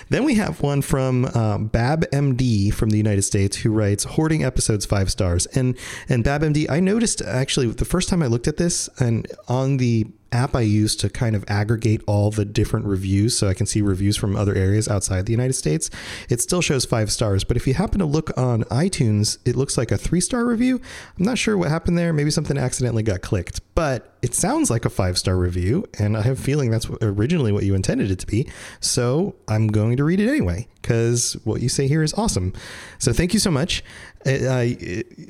Then 0.08 0.24
we 0.24 0.34
have 0.34 0.60
one 0.60 0.82
from 0.82 1.24
um, 1.26 1.66
Bab 1.66 2.08
MD 2.10 2.72
from 2.72 2.90
the 2.90 2.96
United 2.96 3.22
States 3.22 3.56
who 3.58 3.72
writes 3.72 4.04
hoarding 4.04 4.44
episodes 4.44 4.86
five 4.86 5.10
stars. 5.10 5.46
And 5.46 5.76
and 6.08 6.22
Bab 6.22 6.42
MD, 6.42 6.70
I 6.70 6.80
noticed 6.80 7.22
actually 7.22 7.66
the 7.68 7.84
first 7.84 8.08
time 8.08 8.22
I 8.22 8.26
looked 8.26 8.46
at 8.46 8.56
this 8.56 8.88
and 9.00 9.26
on 9.48 9.78
the 9.78 10.06
app 10.32 10.54
I 10.54 10.60
use 10.60 10.96
to 10.96 11.08
kind 11.08 11.34
of 11.36 11.44
aggregate 11.48 12.02
all 12.06 12.30
the 12.30 12.44
different 12.44 12.86
reviews 12.86 13.36
so 13.36 13.48
I 13.48 13.54
can 13.54 13.66
see 13.66 13.80
reviews 13.80 14.16
from 14.16 14.36
other 14.36 14.54
areas 14.54 14.88
outside 14.88 15.26
the 15.26 15.32
United 15.32 15.54
States, 15.54 15.88
it 16.28 16.40
still 16.40 16.60
shows 16.60 16.84
five 16.84 17.10
stars. 17.10 17.44
But 17.44 17.56
if 17.56 17.66
you 17.66 17.74
happen 17.74 17.98
to 18.00 18.06
look 18.06 18.36
on 18.36 18.64
iTunes, 18.64 19.38
it 19.44 19.56
looks 19.56 19.78
like 19.78 19.90
a 19.90 19.96
three 19.96 20.20
star 20.20 20.44
review. 20.44 20.80
I'm 21.18 21.24
not 21.24 21.38
sure 21.38 21.56
what 21.56 21.68
happened 21.68 21.96
there. 21.96 22.12
Maybe 22.12 22.30
something 22.30 22.58
accidentally 22.58 23.02
got 23.02 23.22
clicked, 23.22 23.60
but 23.74 24.15
it 24.26 24.34
sounds 24.34 24.72
like 24.72 24.84
a 24.84 24.90
five 24.90 25.16
star 25.16 25.36
review. 25.36 25.86
And 26.00 26.16
I 26.16 26.22
have 26.22 26.40
a 26.40 26.42
feeling 26.42 26.72
that's 26.72 26.90
originally 27.00 27.52
what 27.52 27.62
you 27.62 27.76
intended 27.76 28.10
it 28.10 28.18
to 28.18 28.26
be. 28.26 28.50
So 28.80 29.36
I'm 29.46 29.68
going 29.68 29.96
to 29.98 30.04
read 30.04 30.18
it 30.18 30.28
anyway 30.28 30.66
because 30.82 31.34
what 31.44 31.62
you 31.62 31.68
say 31.68 31.86
here 31.86 32.02
is 32.02 32.12
awesome. 32.14 32.52
So 32.98 33.12
thank 33.12 33.34
you 33.34 33.38
so 33.38 33.52
much. 33.52 33.84
Uh, 34.26 34.66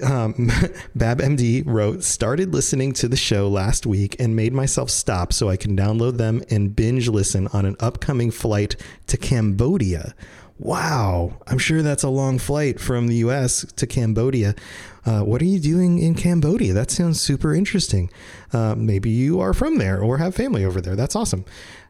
um, 0.02 0.50
Bab 0.94 1.20
MD 1.20 1.62
wrote, 1.66 2.04
started 2.04 2.54
listening 2.54 2.94
to 2.94 3.06
the 3.06 3.18
show 3.18 3.50
last 3.50 3.84
week 3.84 4.16
and 4.18 4.34
made 4.34 4.54
myself 4.54 4.88
stop 4.88 5.30
so 5.34 5.50
I 5.50 5.58
can 5.58 5.76
download 5.76 6.16
them 6.16 6.42
and 6.48 6.74
binge 6.74 7.06
listen 7.06 7.48
on 7.48 7.66
an 7.66 7.76
upcoming 7.78 8.30
flight 8.30 8.76
to 9.08 9.18
Cambodia. 9.18 10.14
Wow, 10.58 11.38
I'm 11.46 11.58
sure 11.58 11.82
that's 11.82 12.02
a 12.02 12.08
long 12.08 12.38
flight 12.38 12.80
from 12.80 13.08
the 13.08 13.16
US 13.16 13.66
to 13.76 13.86
Cambodia. 13.86 14.54
Uh, 15.04 15.20
what 15.20 15.42
are 15.42 15.46
you 15.46 15.60
doing 15.60 15.98
in 15.98 16.14
Cambodia? 16.14 16.72
That 16.72 16.90
sounds 16.90 17.20
super 17.20 17.54
interesting. 17.54 18.10
Uh, 18.52 18.74
maybe 18.74 19.10
you 19.10 19.38
are 19.38 19.52
from 19.52 19.76
there 19.76 20.00
or 20.00 20.18
have 20.18 20.34
family 20.34 20.64
over 20.64 20.80
there. 20.80 20.96
That's 20.96 21.14
awesome. 21.14 21.44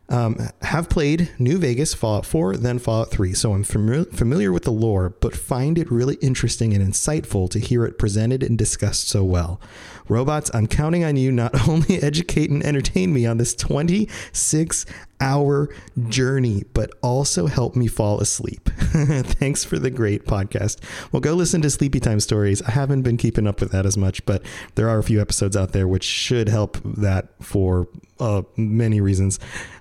Um, 0.09 0.39
have 0.63 0.89
played 0.89 1.31
New 1.39 1.59
Vegas, 1.59 1.93
Fallout 1.93 2.27
4, 2.27 2.57
then 2.59 2.79
Fallout 2.79 3.11
3, 3.11 3.33
so 3.35 3.53
I'm 3.53 3.65
fami- 3.65 4.13
familiar 4.13 4.53
with 4.53 4.63
the 4.63 4.71
lore, 4.71 5.11
but 5.21 5.35
find 5.35 5.79
it 5.79 5.91
really 5.91 6.15
interesting 6.17 6.75
and 6.75 6.85
insightful 6.85 7.51
to 7.51 7.59
hear 7.59 7.85
it 7.85 7.99
presented 7.99 8.45
and 8.45 8.57
discussed 8.57 9.09
so 9.09 9.25
well. 9.25 9.61
Robots, 10.09 10.51
I'm 10.55 10.67
counting 10.67 11.05
on 11.05 11.17
you 11.17 11.33
not 11.33 11.69
only 11.69 12.03
educate 12.03 12.51
and 12.51 12.65
entertain 12.65 13.13
me 13.13 13.27
on 13.27 13.39
this 13.39 13.55
26 13.55 14.87
hour 15.21 15.69
journey, 16.09 16.65
but 16.75 16.91
also 17.03 17.47
help 17.47 17.77
me 17.77 17.87
fall 17.87 18.21
asleep. 18.21 18.69
Thanks 18.69 19.65
for 19.65 19.79
the 19.79 19.91
great 19.91 20.25
podcast. 20.27 20.79
Well, 21.13 21.21
go 21.21 21.35
listen 21.35 21.63
to 21.63 21.71
Sleepy 21.71 22.01
Time 22.01 22.21
Stories. 22.21 22.63
I 22.63 22.73
haven't 22.73 23.03
been 23.03 23.17
keeping 23.17 23.47
up 23.47 23.61
with 23.61 23.73
that 23.73 23.87
as 23.87 23.97
much, 23.97 24.25
but 24.27 24.43
there 24.75 24.89
are 24.89 24.99
a 24.99 25.03
few 25.03 25.21
episodes 25.21 25.57
out 25.57 25.73
there 25.73 25.89
which 25.89 26.05
should 26.05 26.49
help 26.49 26.79
that 26.85 27.29
for 27.41 27.89
uh, 28.21 28.43
many 28.57 29.01
reasons. 29.01 29.39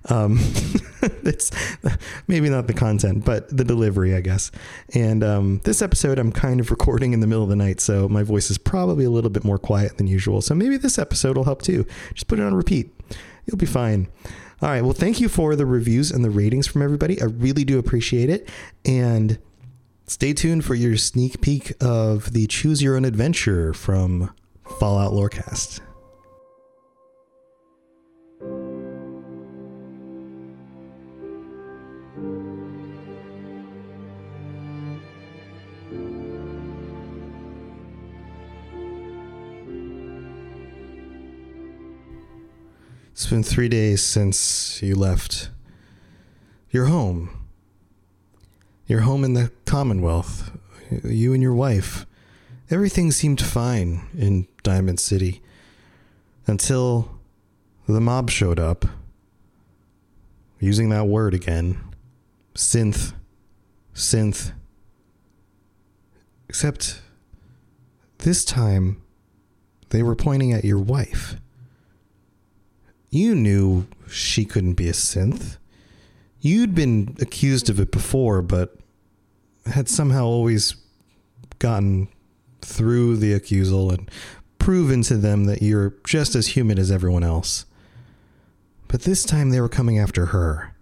Um, 0.09 0.37
it's 1.01 1.51
maybe 2.27 2.49
not 2.49 2.67
the 2.67 2.73
content, 2.73 3.25
but 3.25 3.55
the 3.55 3.63
delivery, 3.63 4.15
I 4.15 4.21
guess. 4.21 4.51
And 4.93 5.23
um, 5.23 5.61
this 5.63 5.81
episode, 5.81 6.19
I'm 6.19 6.31
kind 6.31 6.59
of 6.59 6.71
recording 6.71 7.13
in 7.13 7.19
the 7.19 7.27
middle 7.27 7.43
of 7.43 7.49
the 7.49 7.55
night, 7.55 7.79
so 7.79 8.07
my 8.07 8.23
voice 8.23 8.49
is 8.49 8.57
probably 8.57 9.05
a 9.05 9.09
little 9.09 9.29
bit 9.29 9.43
more 9.43 9.57
quiet 9.57 9.97
than 9.97 10.07
usual. 10.07 10.14
So 10.41 10.55
maybe 10.55 10.77
this 10.77 10.97
episode 10.97 11.37
will 11.37 11.43
help 11.43 11.61
too. 11.61 11.85
Just 12.13 12.27
put 12.27 12.39
it 12.39 12.43
on 12.43 12.53
repeat. 12.53 12.91
You'll 13.45 13.57
be 13.57 13.65
fine. 13.65 14.07
All 14.61 14.69
right. 14.69 14.81
Well, 14.81 14.93
thank 14.93 15.19
you 15.19 15.29
for 15.29 15.55
the 15.55 15.65
reviews 15.65 16.11
and 16.11 16.23
the 16.23 16.29
ratings 16.29 16.65
from 16.67 16.81
everybody. 16.81 17.21
I 17.21 17.25
really 17.25 17.65
do 17.65 17.77
appreciate 17.77 18.29
it. 18.29 18.49
And 18.85 19.37
stay 20.07 20.33
tuned 20.33 20.65
for 20.65 20.75
your 20.75 20.97
sneak 20.97 21.41
peek 21.41 21.73
of 21.81 22.33
the 22.33 22.47
Choose 22.47 22.81
Your 22.81 22.95
Own 22.95 23.05
Adventure 23.05 23.73
from 23.73 24.33
Fallout 24.79 25.11
Lorecast. 25.11 25.81
It's 43.25 43.31
been 43.31 43.41
three 43.41 43.69
days 43.69 44.03
since 44.03 44.83
you 44.83 44.93
left 44.93 45.49
your 46.69 46.85
home. 46.85 47.47
Your 48.85 48.99
home 48.99 49.23
in 49.23 49.33
the 49.33 49.51
Commonwealth. 49.65 50.51
You 51.03 51.33
and 51.33 51.41
your 51.41 51.55
wife. 51.55 52.05
Everything 52.69 53.09
seemed 53.09 53.41
fine 53.41 54.07
in 54.15 54.47
Diamond 54.61 54.99
City 54.99 55.41
until 56.45 57.17
the 57.87 57.99
mob 57.99 58.29
showed 58.29 58.59
up. 58.59 58.85
Using 60.59 60.89
that 60.89 61.07
word 61.07 61.33
again. 61.33 61.81
Synth. 62.53 63.13
Synth. 63.95 64.51
Except 66.47 67.01
this 68.19 68.45
time 68.45 69.01
they 69.89 70.03
were 70.03 70.15
pointing 70.15 70.53
at 70.53 70.63
your 70.63 70.77
wife 70.77 71.37
you 73.15 73.35
knew 73.35 73.87
she 74.09 74.45
couldn't 74.45 74.73
be 74.73 74.87
a 74.87 74.93
synth. 74.93 75.57
You'd 76.39 76.75
been 76.75 77.15
accused 77.19 77.69
of 77.69 77.79
it 77.79 77.91
before, 77.91 78.41
but 78.41 78.77
had 79.65 79.89
somehow 79.89 80.25
always 80.25 80.75
gotten 81.59 82.07
through 82.61 83.17
the 83.17 83.33
accusal 83.33 83.91
and 83.91 84.09
proven 84.59 85.01
to 85.03 85.17
them 85.17 85.45
that 85.45 85.61
you're 85.61 85.93
just 86.05 86.35
as 86.35 86.47
human 86.47 86.77
as 86.77 86.91
everyone 86.91 87.23
else. 87.23 87.65
But 88.87 89.03
this 89.03 89.23
time 89.23 89.49
they 89.49 89.61
were 89.61 89.69
coming 89.69 89.99
after 89.99 90.27
her. 90.27 90.73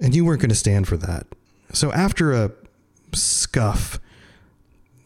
And 0.00 0.14
you 0.14 0.24
weren't 0.24 0.40
going 0.40 0.50
to 0.50 0.56
stand 0.56 0.86
for 0.86 0.96
that. 0.96 1.26
So 1.72 1.92
after 1.92 2.32
a 2.32 2.52
scuff, 3.12 3.98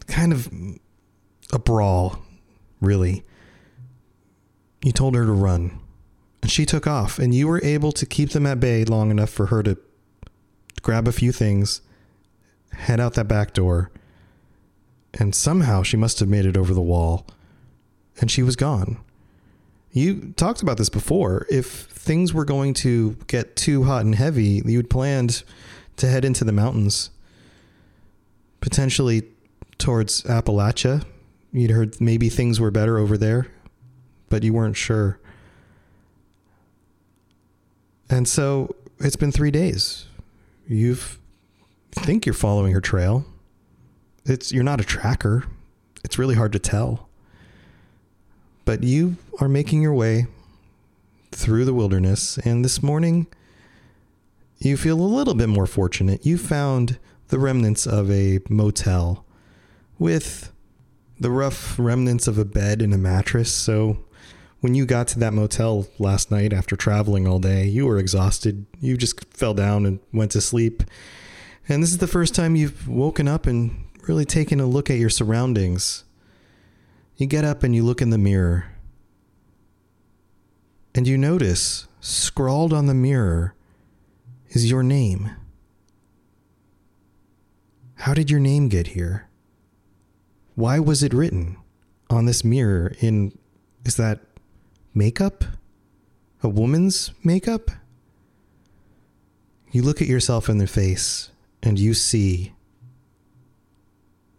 kind 0.07 0.31
of 0.31 0.51
a 1.51 1.59
brawl, 1.59 2.19
really, 2.81 3.23
you 4.85 4.91
told 4.91 5.15
her 5.15 5.25
to 5.25 5.31
run. 5.31 5.79
And 6.43 6.51
she 6.51 6.63
took 6.63 6.85
off, 6.85 7.17
and 7.17 7.33
you 7.33 7.47
were 7.47 7.59
able 7.63 7.91
to 7.91 8.05
keep 8.05 8.29
them 8.29 8.45
at 8.45 8.59
bay 8.59 8.85
long 8.85 9.09
enough 9.09 9.31
for 9.31 9.47
her 9.47 9.63
to 9.63 9.79
grab 10.83 11.07
a 11.07 11.11
few 11.11 11.31
things, 11.31 11.81
head 12.71 12.99
out 12.99 13.15
that 13.15 13.27
back 13.27 13.55
door, 13.55 13.89
and 15.15 15.33
somehow 15.33 15.81
she 15.81 15.97
must 15.97 16.19
have 16.19 16.29
made 16.29 16.45
it 16.45 16.55
over 16.55 16.71
the 16.71 16.83
wall, 16.83 17.25
and 18.21 18.29
she 18.29 18.43
was 18.43 18.55
gone. 18.55 18.99
You 19.91 20.33
talked 20.37 20.61
about 20.61 20.77
this 20.77 20.89
before. 20.89 21.47
If 21.49 21.65
things 21.65 22.31
were 22.31 22.45
going 22.45 22.75
to 22.75 23.17
get 23.25 23.55
too 23.55 23.85
hot 23.85 24.05
and 24.05 24.13
heavy, 24.13 24.61
you'd 24.65 24.91
planned 24.91 25.41
to 25.97 26.07
head 26.07 26.23
into 26.23 26.43
the 26.43 26.51
mountains, 26.51 27.09
potentially 28.61 29.23
towards 29.79 30.21
Appalachia. 30.23 31.03
You'd 31.51 31.71
heard 31.71 31.99
maybe 31.99 32.29
things 32.29 32.59
were 32.59 32.69
better 32.69 32.99
over 32.99 33.17
there 33.17 33.47
but 34.29 34.43
you 34.43 34.53
weren't 34.53 34.77
sure. 34.77 35.19
And 38.09 38.27
so 38.27 38.75
it's 38.99 39.15
been 39.15 39.31
three 39.31 39.51
days. 39.51 40.05
You've 40.67 41.19
think 41.91 42.25
you're 42.25 42.33
following 42.33 42.73
her 42.73 42.81
trail. 42.81 43.25
It's 44.25 44.51
you're 44.51 44.63
not 44.63 44.81
a 44.81 44.83
tracker. 44.83 45.45
It's 46.03 46.19
really 46.19 46.35
hard 46.35 46.51
to 46.53 46.59
tell. 46.59 47.09
But 48.65 48.83
you 48.83 49.17
are 49.39 49.47
making 49.47 49.81
your 49.81 49.93
way 49.93 50.27
through 51.31 51.65
the 51.65 51.73
wilderness, 51.73 52.37
and 52.39 52.63
this 52.63 52.81
morning 52.81 53.27
you 54.57 54.77
feel 54.77 54.99
a 54.99 55.03
little 55.03 55.35
bit 55.35 55.49
more 55.49 55.65
fortunate. 55.65 56.25
You 56.25 56.37
found 56.37 56.97
the 57.27 57.39
remnants 57.39 57.85
of 57.85 58.09
a 58.09 58.39
motel 58.49 59.25
with 59.99 60.51
the 61.19 61.31
rough 61.31 61.77
remnants 61.79 62.27
of 62.27 62.37
a 62.37 62.45
bed 62.45 62.81
and 62.81 62.93
a 62.93 62.97
mattress. 62.97 63.51
So 63.51 63.97
when 64.65 64.73
you 64.73 64.83
got 64.83 65.07
to 65.07 65.19
that 65.19 65.31
motel 65.31 65.85
last 65.99 66.31
night 66.31 66.51
after 66.51 66.75
traveling 66.75 67.27
all 67.27 67.37
day, 67.37 67.65
you 67.65 67.85
were 67.85 67.99
exhausted. 67.99 68.65
You 68.79 68.97
just 68.97 69.23
fell 69.31 69.53
down 69.53 69.85
and 69.85 69.99
went 70.11 70.31
to 70.31 70.41
sleep. 70.41 70.81
And 71.69 71.83
this 71.83 71.91
is 71.91 71.99
the 71.99 72.07
first 72.07 72.33
time 72.33 72.55
you've 72.55 72.87
woken 72.87 73.27
up 73.27 73.45
and 73.45 73.85
really 74.07 74.25
taken 74.25 74.59
a 74.59 74.65
look 74.65 74.89
at 74.89 74.97
your 74.97 75.11
surroundings. 75.11 76.03
You 77.15 77.27
get 77.27 77.45
up 77.45 77.61
and 77.61 77.75
you 77.75 77.83
look 77.83 78.01
in 78.01 78.09
the 78.09 78.17
mirror. 78.17 78.65
And 80.95 81.07
you 81.07 81.15
notice, 81.15 81.87
scrawled 81.99 82.73
on 82.73 82.87
the 82.87 82.95
mirror, 82.95 83.53
is 84.49 84.67
your 84.67 84.81
name. 84.81 85.29
How 87.97 88.15
did 88.15 88.31
your 88.31 88.39
name 88.39 88.67
get 88.69 88.87
here? 88.87 89.29
Why 90.55 90.79
was 90.79 91.03
it 91.03 91.13
written 91.13 91.57
on 92.09 92.25
this 92.25 92.43
mirror 92.43 92.95
in 92.99 93.37
is 93.85 93.97
that 93.97 94.21
makeup? 94.95 95.43
A 96.41 96.49
woman's 96.49 97.11
makeup? 97.23 97.69
You 99.71 99.83
look 99.83 100.01
at 100.01 100.07
yourself 100.07 100.49
in 100.49 100.57
the 100.57 100.67
face 100.67 101.29
and 101.61 101.77
you 101.77 101.93
see 101.93 102.53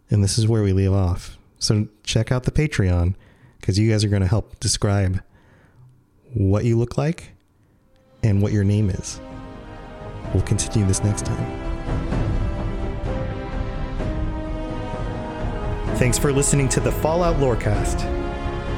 and 0.09 0.23
this 0.23 0.37
is 0.37 0.47
where 0.47 0.63
we 0.63 0.73
leave 0.73 0.93
off. 0.93 1.37
So 1.59 1.87
check 2.03 2.31
out 2.31 2.43
the 2.43 2.51
Patreon 2.51 3.15
because 3.59 3.77
you 3.77 3.91
guys 3.91 4.03
are 4.03 4.09
going 4.09 4.21
to 4.21 4.27
help 4.27 4.59
describe 4.59 5.21
what 6.33 6.65
you 6.65 6.77
look 6.77 6.97
like 6.97 7.31
and 8.23 8.41
what 8.41 8.51
your 8.51 8.63
name 8.63 8.89
is. 8.89 9.19
We'll 10.33 10.43
continue 10.43 10.87
this 10.87 11.03
next 11.03 11.25
time. 11.25 11.63
Thanks 15.97 16.17
for 16.17 16.31
listening 16.31 16.69
to 16.69 16.79
the 16.79 16.91
Fallout 16.91 17.37
Lorecast. 17.37 18.26